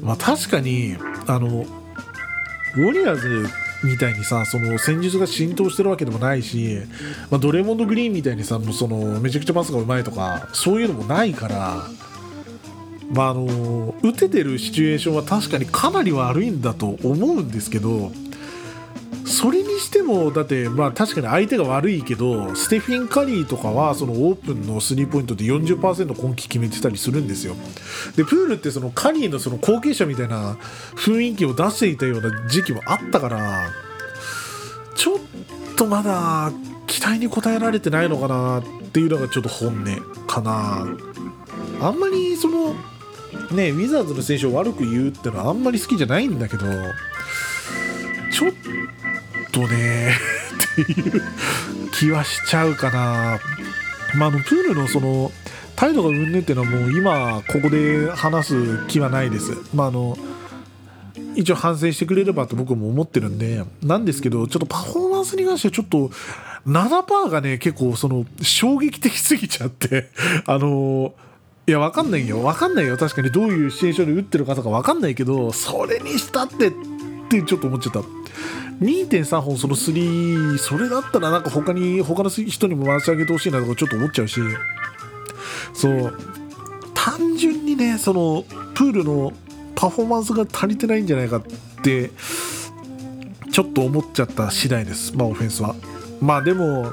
[0.00, 1.64] まあ確かにあの
[2.76, 3.46] ウォリアーズ
[3.84, 6.80] みたいにさその戦術が浸透してるわけでもないし、
[7.30, 11.84] まあ、ドレモンド・グリーンみたいにさもうそのめちゃくちゃパスがうまいとかそういうのもないから、
[13.12, 18.10] まあ、あの打ててるシチュエーションは確かにかなり悪いんだと思うんですけど
[19.28, 27.54] それにしてもだってまあ確かに相手が悪いけどステフィン・カリーとかはそのオープンのスリーポイントで40%今季決めてたりするんですよ。
[28.16, 30.56] でプールってそのカリーのその後継者みたいな
[30.96, 33.70] 雰囲気を出していたような時期もあったから
[34.96, 35.18] ちょっ
[35.76, 36.50] とまだ
[36.86, 38.62] 期待に応えられてないのかなっ
[38.92, 40.86] ていうのがちょっと本音かな。
[41.80, 42.74] あんまりその
[43.52, 46.64] ねウィザーズの選手を悪く言うってのはあんまり好きじゃないんだけど
[48.32, 48.52] ちょっ
[49.52, 50.12] とね
[50.82, 51.22] っていう
[51.92, 53.38] 気はしちゃうかな。
[54.16, 55.30] まあ、のプールのその
[55.76, 59.52] 態度がうんぬっていうのはもう今ここで話す気はないです。
[59.74, 60.16] まあの
[61.38, 66.10] 一応反省してくれればと僕も思ってるんでなんですけどちょっとパフォーマンスに関してはちょっと
[66.66, 70.10] 7%がね結構その衝撃的すぎちゃって
[70.46, 71.14] あの
[71.66, 76.72] いやわかんないよわかんないよ確かにどういうシチュエーションで打ってるかとかわかんないけどそれにしたって
[77.28, 78.00] ってちょっと思っちゃった。
[78.80, 84.40] 2.3本その3それだったらなんか他に他の人にも回し上げてほしいなとかちょっと思っちゃうし。
[85.74, 86.18] そう。
[86.94, 89.32] 単純にねそのプールの
[89.74, 91.42] パフォーマンスが足りてないんじゃないかっ
[91.82, 92.10] て
[93.50, 95.16] ちょっと思っちゃった次第です。
[95.16, 95.74] まあオフェンスは。
[96.20, 96.92] まあでも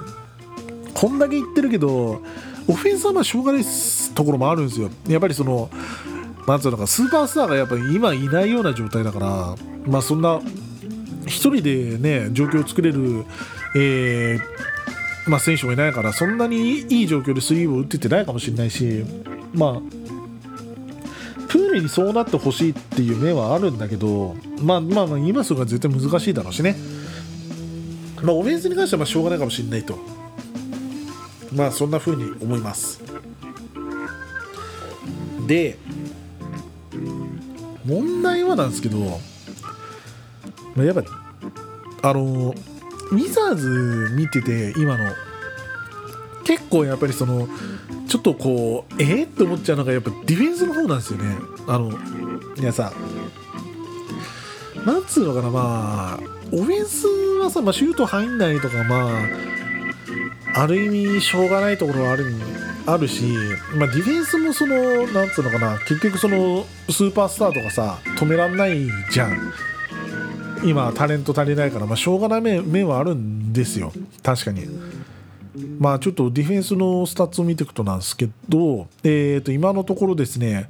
[0.94, 2.22] こんだけ言ってるけど
[2.68, 3.64] オフェンスはまあしょうがない
[4.16, 4.90] ところもあるんですよ。
[5.08, 5.70] やっぱりその
[6.48, 9.56] なんつうのかスーパースターがやっぱ今いないような状態だから
[9.88, 13.26] まあそんな1人でね状況を作れる、
[13.76, 14.42] えー
[15.28, 19.04] まあ、選手もいないからそんなにいい状況でスリーを打っててないかもしれないし
[19.54, 20.06] まあ
[21.48, 26.76] プールにそうなってほしいっていう面はあるんだけどまあまあまあ今すぐは絶対難しいだろうしね。
[28.22, 29.98] まあオフェンスに関してはまあしょうがないかもしれないと。
[31.54, 33.02] まあそんな風に思います。
[35.48, 35.78] で
[37.86, 39.00] 問題はなんですけど、
[40.76, 41.04] まあ、やっぱ
[42.10, 42.54] あの
[43.12, 45.12] ウィザーズ見てて今の
[46.44, 47.48] 結構やっぱりその
[48.08, 51.36] ちょっとこうえー、って思っちゃうのがやっぱディフェンスの方なんですよね。
[51.68, 51.92] あの
[52.56, 52.94] いやさ
[54.86, 56.20] なんつうのかなまあ
[56.54, 57.08] オフェンス
[57.42, 59.10] はさ、まあ、シュート入んないとかま
[60.56, 62.40] あある意味しょうがないところはあるん
[62.86, 63.24] あるし、
[63.76, 69.54] まあ、ディフェンスもそのなんつうのかな結局そのスーパースターとかさ止めらんないじゃん。
[70.64, 73.92] 今タレント足りないから、まあ、しょうがない面はあるんですよ。
[74.24, 74.68] 確かに。
[75.80, 80.70] まあちょっとディフェンスのスタッツを見ていくとなんですけど、えー、と今のところですね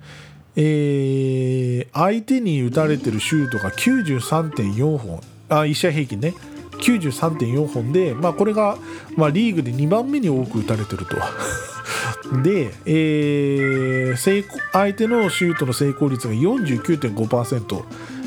[0.57, 5.21] えー、相手に打たれてるシュートが93.4本。
[5.49, 6.33] あ1試合平均ね。
[6.81, 8.77] 93.4本で、まあ、これが、
[9.15, 11.15] まあ、リーグで2番目に多く打たれてると。
[12.41, 17.83] で、えー、成功相手のシュートの成功率が49.5%、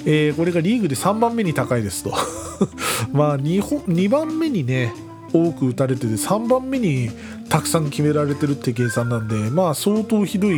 [0.07, 2.15] えー、これがリーグで3番目に高いですと。
[3.13, 4.95] まあ 2, 本2番目にね
[5.33, 7.11] 多く打たれてて3番目に
[7.49, 10.57] たくさん決められてるって計算なんでまあ相当ひどい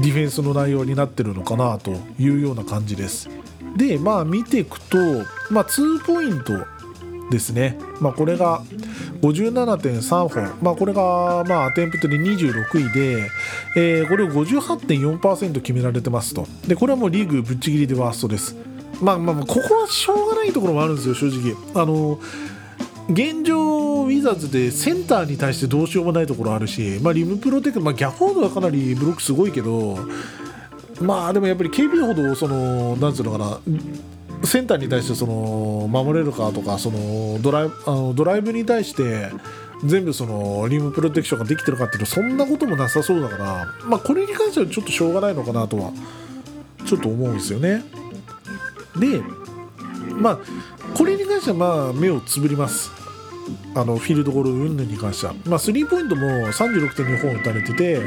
[0.00, 3.28] ディフェンスの内容になってるのかなというような感じです。
[3.76, 4.96] でまあ見ていくと、
[5.50, 6.66] まあ、2ポイント
[7.30, 8.62] ですね、まあ、これが
[9.20, 13.30] 57.3本、まあ、これがまあアテンプトで26位で、
[13.76, 16.46] えー、これを58.4%決められてますと。
[16.66, 18.56] でこれはもうリーグぶっちぎりでワーストです。
[19.00, 21.54] まあまあまあここはしょうがないところもあるんですよ正直。
[21.74, 22.18] あの
[23.10, 29.98] 現状、ウィザーズでセンターに対してどうしようもないところあるし、まあ、リムプロテクまあ、ギャフォードはかなりブロックすごいけど、
[31.00, 33.60] まあでもやっぱり KB ほどそのなんつうのかな
[34.44, 39.30] センターに対してその守れるかとかそのドライあのドライブに対して
[39.84, 45.92] 全部そのリムプロテクションができてるかっていうとそんなこともなさそうだから、まあ、これに関してはちょっとしょうがないのかなとは
[46.86, 47.84] ちょっと思うんですよね。
[48.98, 49.20] で
[50.12, 50.38] まあ
[50.96, 52.90] これに関してはまあ目をつぶります。
[53.74, 58.00] あのフィールドゴール云々に関しては、まあ、スリーポイントも36.2本打たれてて、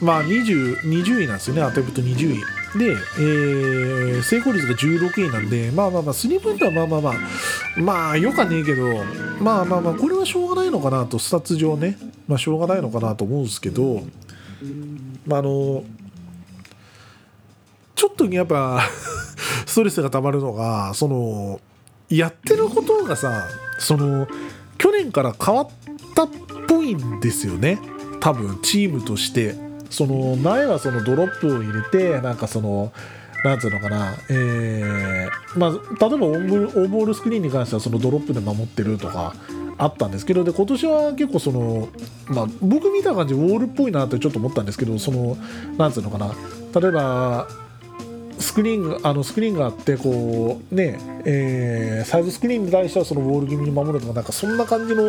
[0.00, 2.42] まあ20、20位なんですよね、アテプト20位。
[2.78, 7.14] で、えー、成功率が16位なんで、まあまあまあ、スリーポイントはまあまあまあ、
[7.76, 9.04] まあ、よかねえけど、
[9.40, 14.02] まあまあまあ、これはしょうがないのかなと、スタッツ上ね、まあ、しょうがないのかなと思うんですけど、
[15.26, 15.84] まあ、あの、
[17.94, 18.82] ちょっとやっぱ
[19.64, 21.60] ストレスがたまるのが、その、
[22.08, 24.28] やってることがさ、その、
[24.78, 25.68] 去年から変わっ
[26.14, 26.30] たっ
[26.68, 27.78] ぽいんですよね、
[28.20, 29.65] 多分、チームとして。
[29.90, 32.92] その前はそのドロップを入れてなんかその
[33.44, 39.34] なんつうのかな、えーまあ、例えばオーボールスクリーンに関してはそのドロップで守ってるとか
[39.78, 41.88] あったんですけどで今年は結構その、
[42.28, 45.36] まあ、僕見た感じウォールっぽいなってちょっと思ったんですけどその
[45.76, 46.34] なんつうのかな
[46.80, 47.46] 例えば
[48.38, 55.08] スクリーンがあのスクリーンがあってこうね、えーサイドスクリーンに対してはそのボール気味に守るとかなんかそんな感じの、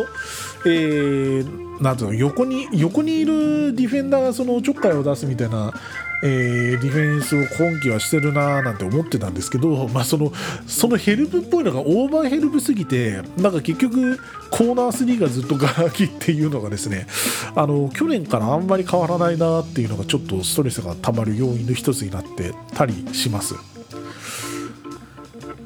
[0.66, 5.72] ーなんていうの横に横にいるディフェンダーがそのちょっかいを出すみたいな、
[6.22, 10.32] えーディフェンスを今季はしてるなーなんて思ってたんですけど、まあ、その
[10.66, 14.18] そのヘルプっぽいのがオーバーヘルプすぎてなんか結局
[14.50, 17.06] コーナー3がずっとガラ空きっていうのがですね
[17.54, 23.54] あの去年からあんまり変わらないなっていうのがちょっとストレスがたまる要因の一つになってたりします。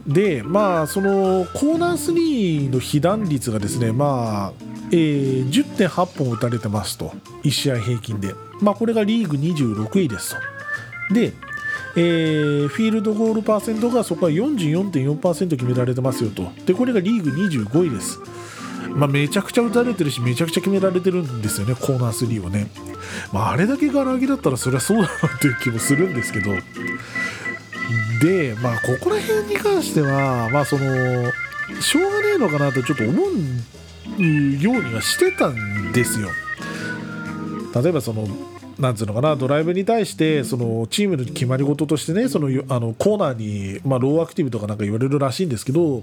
[0.07, 4.53] でまあそのコーナー3の被弾率がですねまあ、
[4.91, 7.13] えー10.8本打たれてますと
[7.43, 8.35] 1試合平均で。
[8.61, 10.37] まあこれがリーグ26位です
[11.09, 11.15] と。
[11.15, 11.33] で、
[11.97, 16.51] えーフィールドゴールパーセントがそこは44.4%決められてますよと。
[16.65, 18.19] でこれがリーグ25位です。
[18.95, 22.67] まあ、めちゃくちゃ打たれてるしめちゃくちゃ決められてるんですよねコーナー3をね、
[23.33, 26.53] まあ、あれだけガラ空きだったらそりゃそうだなっていう気もするんですけど。
[28.21, 30.85] でまあここら辺に関してはまあその
[31.81, 34.23] しょうがねえのかなとちょっと思う
[34.63, 36.29] ようにはしてたんですよ。
[37.75, 38.27] 例えばその
[38.79, 46.03] なんつうのかなドライブに対してそのチームの決まり事としてねそのあのコーナーに、まあ、ローアクティブとかなんか言われるらしいんですけど、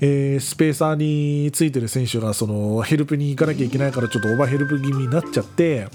[0.00, 5.88] えースペーサーについてる選手がそのヘルプに行かなきゃいけないからちょっとオーバーヘルプ気味になっちゃって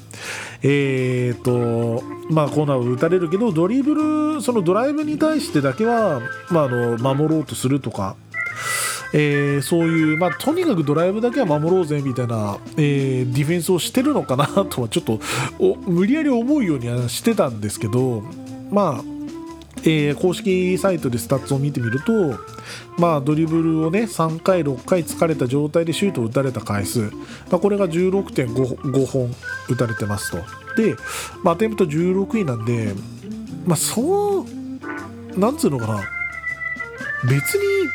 [0.61, 3.95] えー、とまあコーナーを打たれるけどドリブ
[4.35, 8.15] ルそのドライブに対してだけは、まあ、あの守ろうとするとか。
[9.13, 15.19] えーそういう、まあ、とにかくドライブだけは守ろうぜみたいな、えーディフェンスをしてるのかなとはちょっと
[15.87, 18.23] 無理やり思うようにはしてたんですけど、
[18.71, 19.03] まあ
[19.83, 22.37] えー公式サイトでスタッツを見てみると、
[22.97, 27.11] まあ、ドリブルをね3回、6回突かれた状態でシュートを打たれた回数、ま
[27.53, 29.33] あ、これが16.5本
[29.69, 30.37] 打たれてますと。
[30.81, 30.95] で、
[31.43, 32.93] まあ、アテンプト16位なんで、
[33.65, 34.45] まあ、そう
[35.39, 36.03] なんつうのかな
[37.27, 37.87] 別に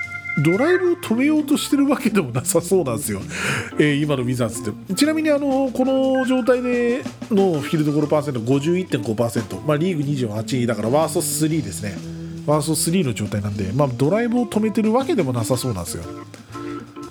[0.43, 3.21] ドライブを止めようとしてるわけでもなさそうなんですよ、
[3.79, 4.95] えー今のウィザーズって。
[4.95, 8.41] ちなみにあのこの状態でのフィールドゴールパーセント。
[8.41, 11.97] 51.5%、まあ、リーグ28位だからワースト3ですね。
[12.47, 16.05] ワースト3の状態なんで、まあ、ドライブを止めてるわけでもなさそうなんですよ、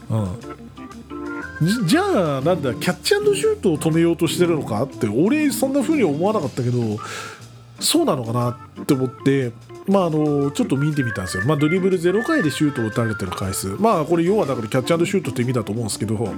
[0.10, 0.18] う
[1.66, 6.98] ん、じじゃあなんだキャッチシュートを止めようとしてるのかって俺そんな風に思わなかったけど
[7.80, 9.52] そうなのかなって思って、
[9.88, 16.34] まあ、あのちょっと見てみたんですよ、まあ、ドリブル0回でシュートを打たれてる回数、まあ、これ要はだからキャッチシュートって意味だと思うんですけど、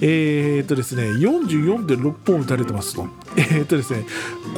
[0.00, 3.06] えーっとですね、44.6本打たれてますと。
[3.36, 4.04] えーっとですね、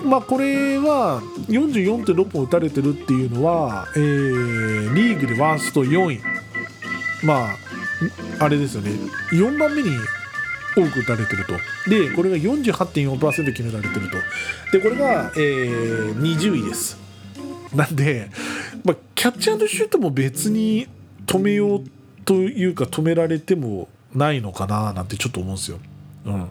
[0.04, 6.20] まあ、これは44.6本打たれてるっていうのは、えーリーグでワースト4位、
[7.24, 8.90] まあ、あれですよね、
[9.32, 9.90] 4番目に
[10.76, 11.54] 多く打たれてると。
[11.88, 14.16] で、これが48.4%決められてると。
[14.76, 17.05] で、これが、えー20位です。
[17.76, 18.30] なんで、
[18.84, 20.88] まあ、キャッチアンドシュートも別に
[21.26, 21.84] 止めよう
[22.24, 25.78] というか止められてもないのかななんてちょっと思うんですよ。
[26.24, 26.48] うん、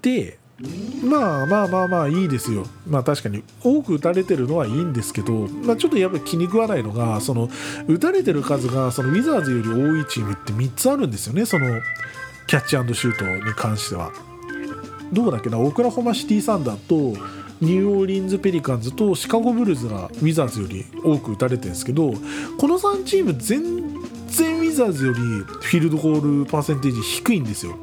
[0.00, 0.38] で
[1.02, 2.66] まあまあまあまあいいですよ。
[2.86, 7.48] まあ確かに多く打たれてるのはいいんですけど、まあ、ちょっとやっぱ気に食わないのがその
[7.88, 11.80] 打たれてる数がそのウィザーズより多いチームって3つあるんですよねその
[12.46, 14.12] キャッチアンドシュートに関しては。
[15.12, 16.78] どこだっけなオクラホマシティサンダー
[17.14, 17.18] と
[17.60, 22.12] ニューオーリンズ・ペリカンズとシカゴ・ブルズがウィザーズより多く打たれてるんですけど
[22.58, 23.62] この3チーム全
[24.28, 27.76] 然ウィザーズよりフィールドゴールパーセンテージ低いんですよ。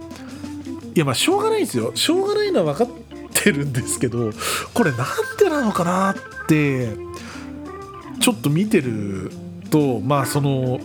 [0.95, 1.91] いやまあしょうがないですよ。
[1.95, 2.97] しょうがないのは分かっ
[3.33, 4.31] てるんですけど
[4.73, 5.05] これなん
[5.37, 6.15] でなのかなっ
[6.47, 6.95] て
[8.19, 9.31] ちょっと見てる
[9.69, 10.79] とまあその明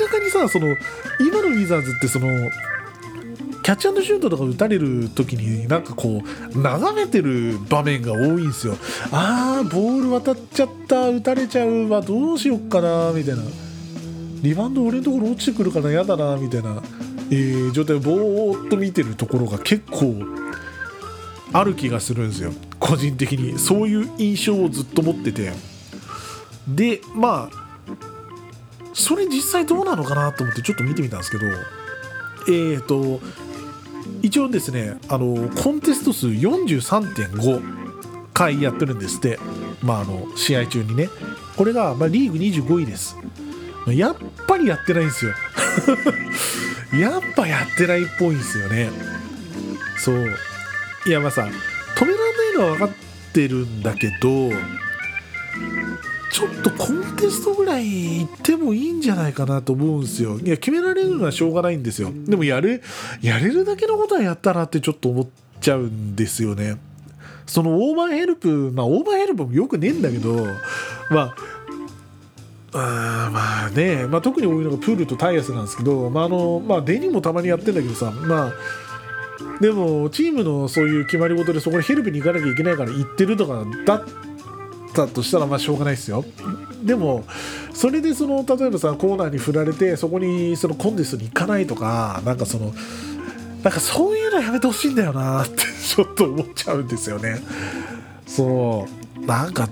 [0.00, 0.74] らかにさその
[1.20, 2.28] 今のウィザーズってその
[3.68, 6.22] キャッチシュートとか打たれる時になんかこ
[6.54, 8.78] う眺めてる場面が多いんですよ。
[9.12, 13.42] あーボール渡っちゃった打たれちゃうわどうしよっかなみたいな。
[14.40, 16.82] リバウンド俺のところ落ちてくるから嫌だなみたいな、
[17.30, 20.14] えー状態をぼーっと見てるところが結構
[21.52, 22.54] ある気がするんですよ。
[22.80, 23.58] 個人的に。
[23.58, 25.52] そういう印象をずっと持ってて。
[26.66, 27.94] でまあ
[28.94, 31.44] それ実際どうなのかなと思ってちょっと見てみたんですけど。
[32.48, 33.20] えーと
[34.22, 37.62] 一応ですねあのコンテスト数43.5
[38.34, 39.38] 回やってるんですって、
[39.82, 41.08] まあ、あの試合中にね。
[41.56, 43.16] これが、まあ、リーグ25位です。
[43.88, 44.16] やっ
[44.46, 45.32] ぱりやってないんですよ。
[46.96, 48.90] やっぱやってないっぽいんですよね。
[49.98, 50.26] そう。
[51.06, 51.48] いやまあさ
[51.96, 54.50] 止められないのは分かってるんだけど
[56.30, 60.38] ちょっとコンテストぐらい行ってもいいんじゃないかなと思うんですよ。
[60.38, 62.10] いや、決められるのはしょうがないんですよ。
[62.12, 62.82] でも、やる、
[63.22, 65.26] やれるだけのことはやったなってちょっと思っ
[65.60, 66.78] ちゃうんですよね。
[67.48, 70.46] そのオーバーヘルプまあオーバーヘルプもよくねえんだけど
[71.10, 71.34] まあ
[72.74, 78.52] あまあね、まあ、特に多いのがプールとタイアスなんですけど、まああのまあ、デニもたまにやってんだけどさ、まあ、
[79.62, 84.04] でもチームのそういう決まり事でそこにヘルプに行かなきゃいけないから行ってるとかだっ
[85.06, 86.24] たとしたらまあしょうがないですよ。
[86.82, 87.24] でも
[87.72, 92.72] それでその例えばさコーナーに振られてそこにそのコンテストに行かないとかなんかその
[93.62, 97.40] なんかそういうのやめてほしいんだよなってちょっと思っちゃうんですよね。
[98.26, 98.86] そ
[99.22, 99.68] うなんか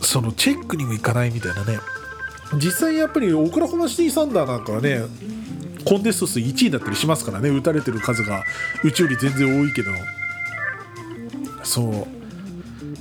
[0.00, 1.78] そのチェックにも行かないみたいなね。
[2.54, 5.00] 実際やっぱりオクラホマシティサンダーなんかはね
[5.84, 7.48] コンテスト数1位だったりしますからね。
[7.48, 8.44] 打たれてる数が
[8.84, 9.90] うちより全然多いけど。
[11.62, 12.15] そう。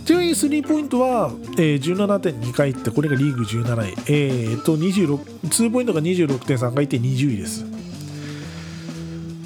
[0.06, 3.94] ちなみにスリーポイントは、えー、17.2回ってこれがリーグ17位。
[4.06, 5.18] えー、と26
[5.50, 7.66] 2ポイントが26.3回って20位です。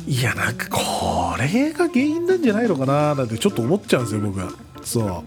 [0.06, 4.52] いやなんかこれが原因なんじゃないのかななんてちょっと思っちゃうんですよ僕は。
[4.84, 5.24] そ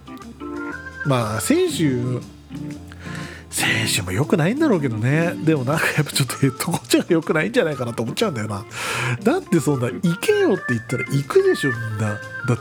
[1.05, 1.09] う。
[1.09, 2.21] まあ選手
[3.49, 5.33] 選手も良くないんだろうけどね。
[5.45, 8.67] でもなんかやっぱちょっとヘッドコーチが良くないんじゃないかなと思っちゃうんだよな。
[9.23, 12.09] だってそんな行けよって言ったら行くでしょみんな。
[12.09, 12.19] だっ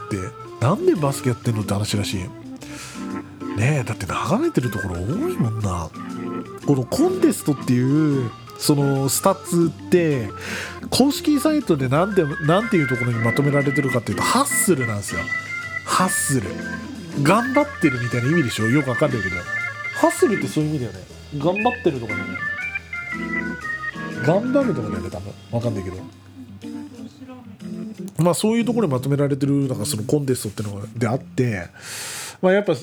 [0.07, 2.40] てなんでバスケやってんのって話だしい。
[3.57, 5.89] ねだって眺めてるところ多いもんな。
[6.65, 10.29] このコンテストっていうそのスタッツって
[10.89, 15.21] 公式サイトで何て何ていうところにまとめられてるかっていうとハッスルなんですよ。
[15.85, 16.49] ハッスル。
[17.23, 18.69] 頑張ってるみたいな意味でしょ？
[18.69, 19.35] よくわかんないけど。
[19.95, 20.99] ハッスルってそういう意味だよね。
[21.37, 22.37] 頑張ってるとかじゃない。
[24.25, 25.33] 頑張るとかだよね多分。
[25.51, 25.97] わかんないけど。
[28.17, 31.67] まあそういうところにまとめられてるなんかそのコンテストってのであって。
[32.41, 32.73] まあやっぱ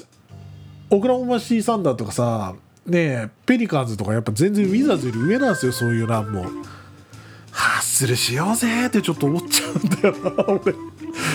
[0.91, 2.55] オクラホマシーサンダーとかさ
[2.87, 6.47] ねペリカンズとかやっぱ全然ウィザーズより上なんですよそういうランも。
[7.51, 10.75] ハッスルしようぜってちょっと思っちゃうんだよな俺。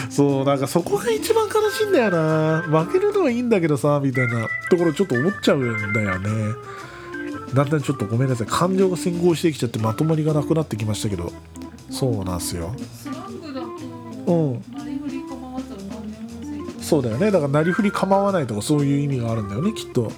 [0.09, 2.61] そうなんかそこが一番悲しいんだよな。
[2.61, 6.29] 負けるのはいいんだけどさみたいなところちょっと思っちゃうんだよね。
[7.53, 8.47] だんだんちょっとごめんなさい。
[8.47, 11.33] 感情が先行してきちゃってまとまりがなくなってきましたけど。
[11.89, 12.73] そうなんすよ。
[14.25, 14.63] うん
[16.83, 17.31] そうだよね。
[17.31, 20.11] だからなりふり構わないとかそういう意味があるんだよねきっと。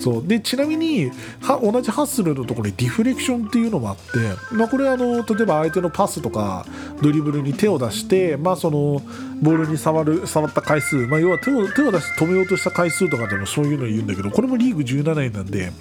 [0.00, 0.26] そう。
[0.26, 1.10] でちなみに
[1.40, 4.02] は同じハッスルのところにディフレクションっていうのもあって、
[4.54, 6.64] まあ、これあの例えば相手のパスとか
[7.02, 9.02] ドリブルに手を出して、まあ、その
[9.42, 15.72] ボールに触る触った回数、まあ、要は手を手を出して止めようとした回数とかでもそういうの言うんだけどこれもリーグ17位なんで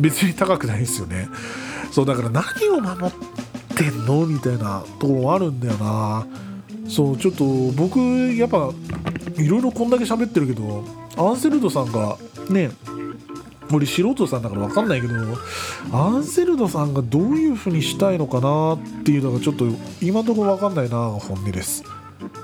[0.00, 1.28] 別に高くないですよね。
[1.92, 3.14] そうだから何を守っ
[3.76, 4.26] てんの？
[4.26, 6.26] みたいなところもあるんだよな。
[6.90, 8.00] そうちょっと僕
[8.34, 8.70] やっぱ
[9.36, 10.84] いろいろこんだけ喋ってるけど
[11.16, 12.18] アンセルドさんが
[12.50, 12.70] ね
[13.72, 15.14] 俺素人さんだから分かんないけど
[15.92, 19.66] アンセルドさんがどういう風にしたいのかなっていうのがちょっと
[20.02, 21.84] 今のところ分かんないな本音です。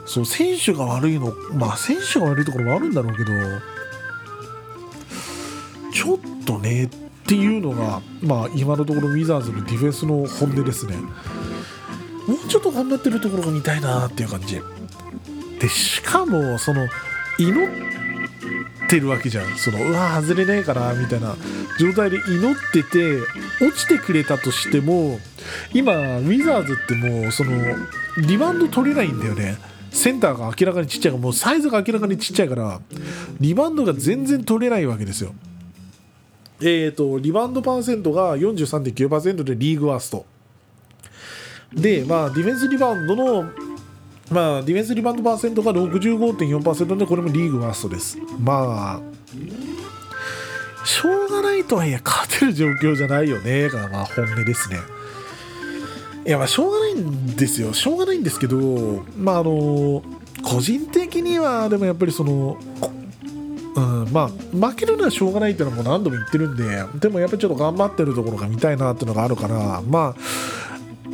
[0.06, 3.32] そう選手が悪いのまあ選手が悪いところもあるんだろうけど
[5.92, 6.88] ちょっとねっ
[7.26, 10.94] ていうのがまあ今のところウィザーズのディフェンスの本音ですね。
[12.26, 14.60] もうちょっと頑張ってるところが見たいなっていう感じ。
[15.60, 16.88] でしかもその
[17.38, 17.68] 祈っ
[18.88, 19.56] てるわけじゃん。
[19.56, 21.36] そのうわ外れねえかなみたいな
[21.78, 23.18] 状態で祈ってて
[23.60, 25.18] 落ちてくれたとしても
[25.72, 27.52] 今ウィザーズってもうその
[28.18, 29.58] リバウンド取れないんだよね。
[29.90, 32.80] センターが明らかにちっちゃいからもうサイズが明らかにちっちゃいから
[33.40, 35.32] リバウンドが全然取れないわけですよ。
[36.60, 40.26] えーとリバウンドパーセントが43.9%でリーグワースト。
[41.72, 43.50] で、まあ、ディフェンスリバウンドの、
[44.30, 48.18] まあ、ディフェンスリバウンドパーセントが65.4%で、これもリーグワーストです。
[48.40, 54.78] まあ、しょうがないとはいえ、勝てる状況じゃないよね、が、まあ、本音ですね。
[56.26, 57.72] いや、まあ、しょうがないんですよ。
[57.72, 60.02] しょうがないんですけど、まあ、あの、
[60.42, 62.58] 個人的には、でもやっぱりその、
[63.76, 64.28] うん、まあ
[64.68, 70.16] 負けるのはしょうがないっていうのはも何度も言ってるんででもやっぱりちょっと頑張ってるところが見たいなっていうのがあるからまあ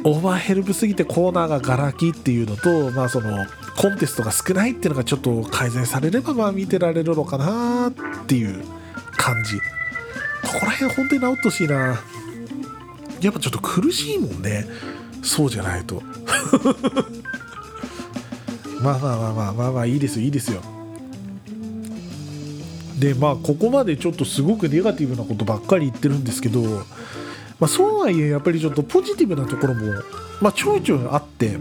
[0.05, 7.93] オーバーヘルプすぎてコーナーががら空きっていうのと、まあ、そのコンテストが少ないっていうのがちょっと改善されればまあ見てられるのかなっ
[8.26, 8.64] ていう
[9.16, 9.59] 感じ。
[10.43, 12.01] ここら辺本当に治ってほしいな。
[13.20, 14.66] やっぱちょっと苦しいもんね。
[15.22, 16.03] そうじゃないと。
[18.82, 20.61] まあまあまあまあまあまあいいですよいいですよ。
[22.99, 26.84] でまあここまでちょっとすごくネガティブなことばっかり言ってるんですけど、
[27.62, 29.92] まあ、そうはいえやっぱりちょっとポジティブなところも、
[30.40, 31.58] まあ、ちょいちょいあって、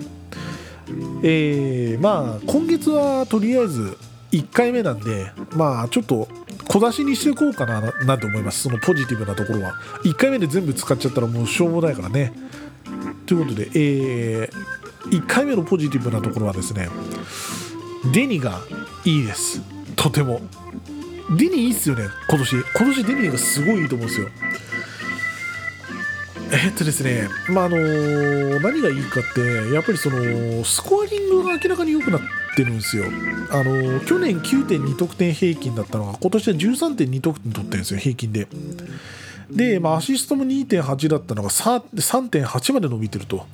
[1.22, 3.96] えーまあ今月はとりあえず
[4.32, 6.28] 1回目なんでまあちょっと
[6.68, 8.64] 小出しにしていこうかななんて思います。
[8.64, 9.74] そのポジティブなところは。
[10.04, 12.34] 1回目で全部使っちゃったらもうしょうもないからね。
[13.28, 16.88] ということで、えー1回目のポジティブなところはですね
[18.12, 18.60] デニが
[19.06, 19.62] いいです。
[19.96, 20.42] とても。
[21.38, 22.56] デニーいいっすよね今年。
[22.56, 24.30] 今年デニーがすごいいいと思うんですよ。
[26.54, 27.78] えっとですね、まああの
[28.60, 32.22] 何がいいかってやっぱりそのスコアリングが明らかに良くなっ
[32.56, 33.06] てるんですよ、
[33.52, 38.48] あの去年9.2得点平均だったのが今年は13.2得点取ってるんですよ平均で。
[39.50, 43.46] で、まあ、アシストも2.8だったのが3.8まで伸びてると。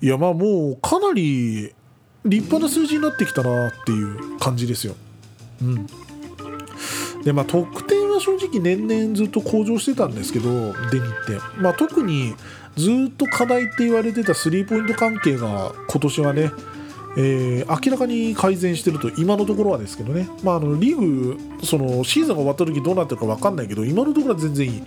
[0.00, 1.72] いやまあもうかなり
[2.24, 4.94] 立派な数字になってきたなっていう感じですよ。
[5.62, 5.86] うん。
[7.22, 10.50] でまあ得点は正直年々ずっと向上してたんですけど
[10.90, 12.34] デニって、まあ、特に
[12.76, 16.50] ずっと課題って言われてたスリーポイント関係が今年はね、
[17.16, 24.82] えー、明らかに改善してると今のところはですけどね、まあ、あのリーグそのシーズンが終わった時どうなってるか分かんないけど今のところは全然いい。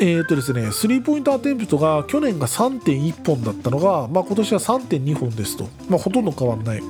[0.00, 6.82] えーとですね、スリーポイントアテンプトが去年が3.1本だったのが、まあ、今年は3.2本ですと、まあ、ほとんど変わらない。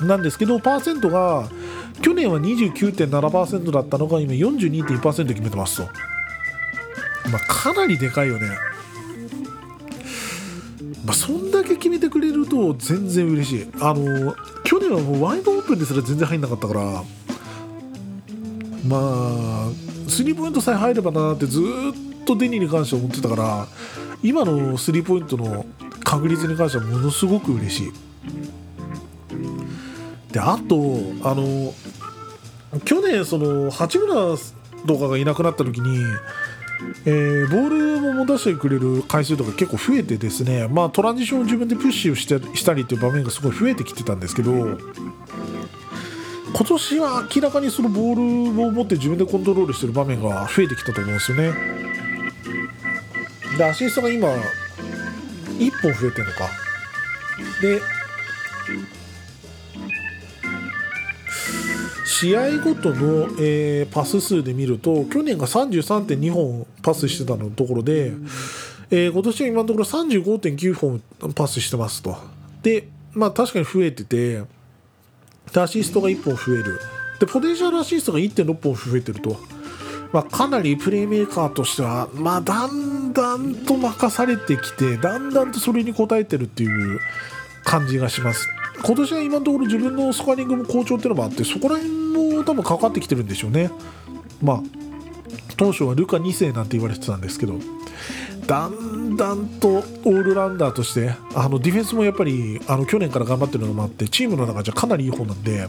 [0.00, 1.48] なんですけど、パーセントが
[2.02, 5.82] 去年は29.7%だったのが今42.1%決めてますと、
[7.30, 8.48] まあ、かなりでかいよね、
[11.04, 13.70] まあ、そんだけ決めてくれると全然嬉しい。
[13.80, 14.34] あの
[14.64, 17.02] 去年はもうワイドオープンですら全然入んなかったから
[18.86, 19.70] まあ
[20.08, 23.66] スリーポイントさえ入ればなってずっとデニーに関しては思ってたから
[24.22, 25.64] 今のスリーポイントの
[26.04, 27.92] 確率に関してはものすごく嬉しい。
[30.32, 30.76] であと
[31.22, 31.72] あの
[32.84, 34.36] 去年その八村
[34.86, 36.04] とかがいなくなった時に、
[37.04, 44.78] えー、ボールも持たせてくれる回数とか結構増えてですね、まあ、トランジションを自分でプッシュしてしたりっていう場面がすごい増えてきてたんですけど今
[46.66, 51.52] 年は明らかにそのボールを持って自分でコントロールしてる場面が増えてきたと思うんですよね。
[53.56, 54.38] でアシストが今1
[55.82, 56.48] 本増えてるのか。
[57.60, 57.80] で
[62.18, 68.12] 試合ごとの、えー、パス数で見ると去年が33.2本パスしてたのところで、
[68.90, 71.00] えー、今年は今のところ35.9本
[71.32, 72.16] パスしてますと。
[72.60, 74.42] で、まあ確かに増えてて、
[75.54, 76.80] アシストが1本増える。
[77.20, 79.36] で、ポテンシャルアシストが1.6本増えてると。
[80.12, 86.98] まあ、かなりプレーメーカーとしては、まあ、だんだんと任されてきて、だんだんとそれに応えてるっていう
[87.62, 88.48] 感じがします。
[88.84, 91.92] 今年は今のところ自分のスコアリングも好調っていうのもあってそこら辺
[92.34, 93.70] も多分かかってきてるんでしょうね
[94.42, 94.62] まあ
[95.56, 97.54] 当初はルカ2世なんて言われてたんですけど
[98.46, 105.68] だんだんとオールラウンダーとしてあのディフェンスもやっぱりあの去年から頑張ってるのもあってチームの中じゃかなりいい方なんで、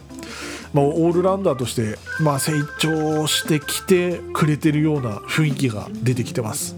[0.73, 6.77] まあ、オールラウンダーとして、まあ、成長してきてくれてるような雰囲気が出てきてます。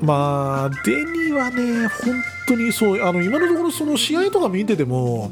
[0.00, 5.30] まあデニーはね本当にそうあの今のところその試合とか見てても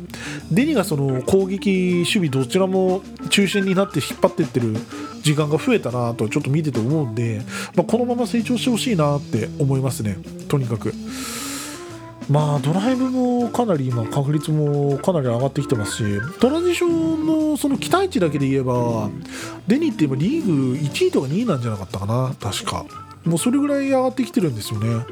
[0.50, 4.76] デニがその攻撃守備どちらも中心になって引っ張っていってる
[5.22, 7.42] 時間が増えたなとちょっと見てて思うんで、
[7.74, 10.18] まあ、このまま成長してほしいなって思いますね。
[10.48, 10.92] とにかく。
[12.30, 16.04] まあドライブもかなり今確率もかなり上がってきてますし
[16.40, 19.08] トランジションのその期待値だけで言えば
[19.66, 22.84] デニって今リーグ1位とか2位なんじゃなかったかな確か。
[23.24, 25.04] もうそれぐらい上がってきてるんですよね。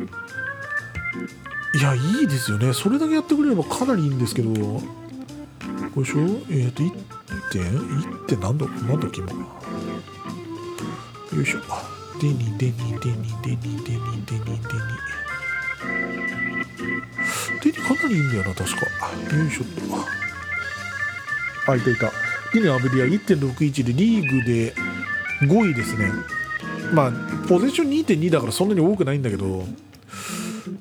[1.77, 2.73] いやいいですよね。
[2.73, 4.51] それだけやってくれればかなりいいんですけど。
[4.51, 4.81] こ
[5.97, 6.21] れでしょ？
[6.21, 6.91] えっ、ー、と1
[7.53, 9.31] 点1点何だ何だっけ今。
[9.33, 9.39] よ
[11.43, 11.59] いしょ。
[12.21, 13.13] デニデニデニデニ
[13.43, 14.47] デニデニデニデニ
[17.63, 18.87] デニかなりいいんだよな確か。
[19.37, 19.65] よいしょ。
[19.65, 19.67] っ
[21.67, 22.11] とあいたいた。
[22.55, 24.75] デニアブリア1.61でリーグで
[25.43, 26.11] 5位ですね。
[26.95, 27.13] まあ
[27.47, 29.67] ポゼッション2.2だからそんなに多くないんだけど。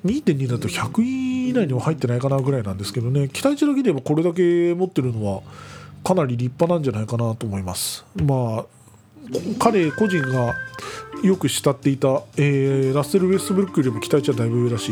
[0.05, 3.27] 2.2だと100位以内には入ってないかなぐらいなんですけどね。
[3.29, 5.41] 期待値だけで言えばこれだけ持ってるのは
[6.03, 8.05] かなり立派なんじゃないかなと思います。
[8.15, 8.65] まあ
[9.59, 10.55] 彼個人が
[11.23, 14.91] よく慕っていた、えー、ラッセル・ウェストブルックよりも期待値はだいぶ上だし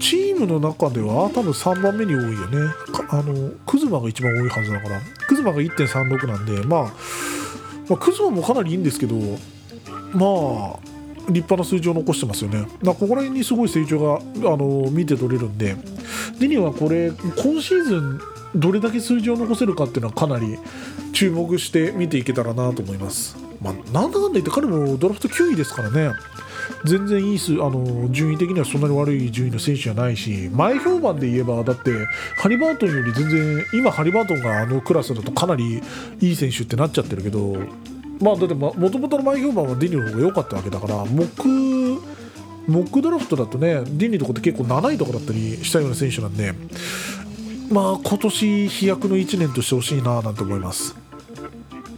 [0.00, 2.72] チームの中では多分3番目に多いよね。
[3.10, 5.00] あのクズマが一番多いはずだから。
[5.26, 6.82] クズマが1.36なんで、まあ、
[7.88, 9.16] まあ、クズマもかなりいいんですけど
[10.12, 10.87] まあ
[11.28, 12.66] 立派な数字を残してますよね。
[12.84, 15.76] ここら辺にすごい成長があの見て取れるんで、
[16.38, 18.20] デニーはこれ、今シーズン、
[18.54, 20.58] どれだけ数字を残せるかっていうのはかなり
[21.12, 23.36] 注目して見ていけたらなと思います。
[23.60, 26.12] まあ、なんだかんだ言って彼もドラフト9位ですからね。
[26.84, 31.90] 全然いい数あの順位的にはそんなに悪い順位の選手じゃないし前評判で言えばだって
[32.36, 35.82] ハリバートンより全然今ハリバートンがあのクラスだとかなり
[36.20, 37.56] いい選手ってなっちゃってるけど
[38.20, 46.52] まあだってもともとの前評判はディニーの方が良かったわけだからモックドラフトだとねディニーとかって結構7位とかだったりしたような選手なんで
[47.70, 50.96] まあ今年飛躍の1年としてほしいななんて思います。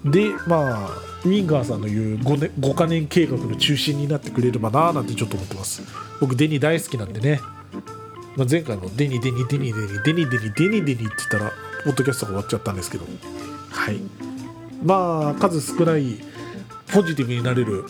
[0.04, 0.88] でまあ
[1.24, 5.82] ウィンガーさんの言う 5, 年5カ年計画の中心になってくれればななんてちょっと思ってます。
[6.20, 7.40] 僕デニー大好きなんでね、
[8.36, 11.52] まあ、前回もデニーデニーデニーデニーデニーデニーデニーデニーって言ったら
[11.84, 13.04] ポッドキャストが終わっちゃったんですけど。
[13.70, 14.00] はい。
[14.82, 16.18] まあ数少ない
[16.92, 17.84] ポジティブになれる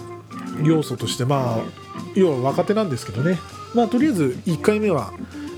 [0.62, 1.58] 要素としてまあ
[2.14, 3.38] 要は若手なんですけどね。
[3.74, 5.12] まあとりあえず1回目は、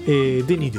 [0.07, 0.79] えー、デニーで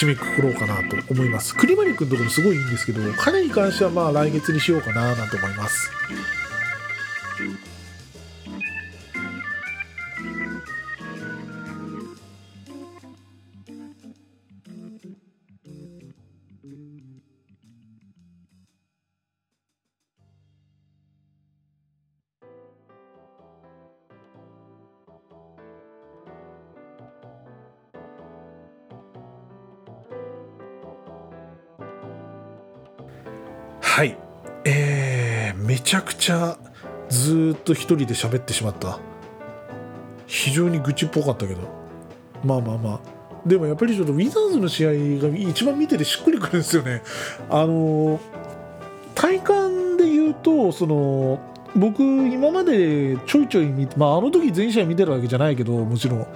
[0.00, 1.56] 締めくくろうかなと思います。
[1.56, 5.90] 栗リ君のところすごいいいんですけど彼に関してはまあ来月にしようかななんて思います。
[33.98, 34.16] はい。
[34.64, 36.56] えー、めちゃくちゃ
[37.08, 39.00] ずっと一人で喋ってしまった。
[40.28, 41.62] 非常に愚痴っぽかったけど。
[42.44, 43.00] まあまあまあ。
[43.44, 44.90] でもやっぱりちょっとウィザーズの試合
[45.28, 47.02] が一番見ててしっくりくるんですよね。
[47.50, 48.20] あの
[49.16, 51.40] 体感で言うとその
[51.74, 56.26] 僕今までちょいちょい見て、まあ、あの時全試合見てるわけじゃないけどもちろん。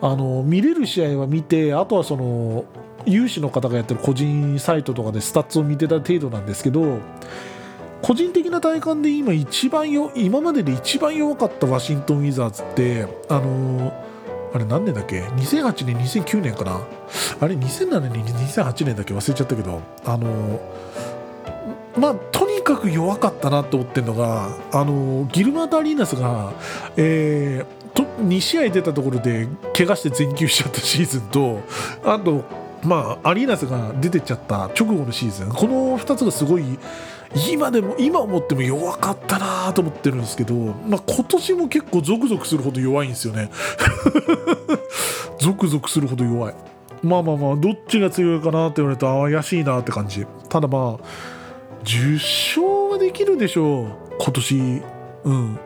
[0.00, 2.66] あの見れる試合は見てあとはその
[3.06, 6.98] 有志の方がやってる個人サイトとかでスタッツを見てた程度なんですけど
[8.02, 13.92] 個人的な体感で今一番よ今までで一番弱かったワシントン・ウィザーズってあの
[14.52, 16.80] あれ何年だっけ？2008年2009年かな？
[17.40, 19.14] あれ2007年2008年だっけ？
[19.14, 20.60] 忘れちゃったけどあの
[21.96, 26.52] まあとにかく弱かったなと思ってるのがあのギルバート・アリーナスが、
[26.96, 29.46] えー、と2試合出たところで
[29.76, 31.60] 怪我して全休しちゃったシーズンと
[32.04, 32.44] あと
[32.82, 35.48] まあ、アリーナスが出てっちゃった直後のシーズン。
[35.50, 36.78] この2つがすごい
[37.52, 43.50] 今でも今思っても弱かったなと思ってるんですけど、まあ、今年も結構ゾクゾクするほど弱いんですよね。
[45.38, 46.54] ゾクゾクするほど弱い。
[47.02, 50.26] まあまあまあどっちが強いかなって言われたら怪しいなって感じ。
[50.48, 51.04] ただまあ
[51.84, 53.86] 10勝はできるでしょう。
[54.18, 54.82] 今年。
[55.24, 55.58] うん。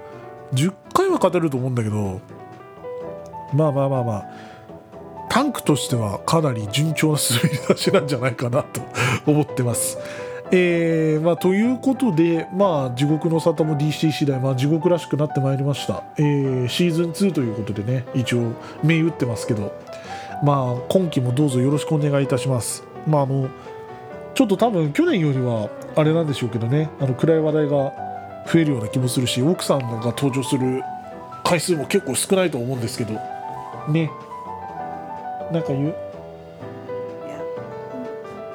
[0.52, 2.20] 10回は勝てると思うんだけど。
[3.52, 4.53] まあまあまあまあ。
[5.34, 8.80] タンクとしてはかなり順調な滑り出しなんじゃないかなと
[9.26, 9.98] 思ってます。
[10.52, 18.52] えーまあ、ということで、まあ、地獄の沙汰も DC 次第、まあ、地獄らしくなってまいりました、えー、シーズン2ということでね一応
[18.84, 19.72] 銘打ってますけど、
[20.44, 23.48] まあ、今期もどうぞよろしくお願いいたします、まあ、あの
[24.34, 27.92] ちょっと多分去年よりはあれなんでしょうけどねあの暗い話題が
[28.52, 30.84] 増えるような気もするし奥さんが登場する
[31.42, 33.18] 回数も結構少ないと思うんですけど。
[33.88, 34.10] ね。
[35.52, 35.94] なんか言う？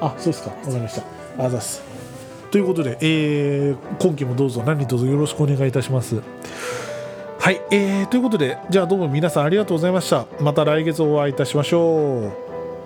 [0.00, 0.50] あそうですか。
[0.50, 1.02] わかりました。
[1.44, 1.82] あざっす。
[2.50, 4.62] ということで、えー今期もどうぞ。
[4.64, 6.22] 何卒よろしくお願いいたします。
[7.38, 10.26] はい、えーということでじゃあどうも皆さんありがとうございました。
[10.40, 12.26] また来月お会いいたしましょう。
[12.26, 12.32] お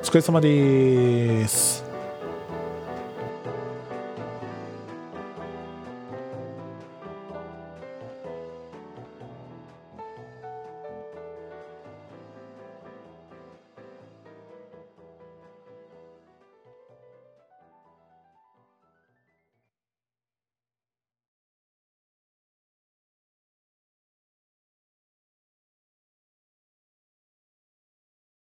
[0.02, 1.83] 疲れ様です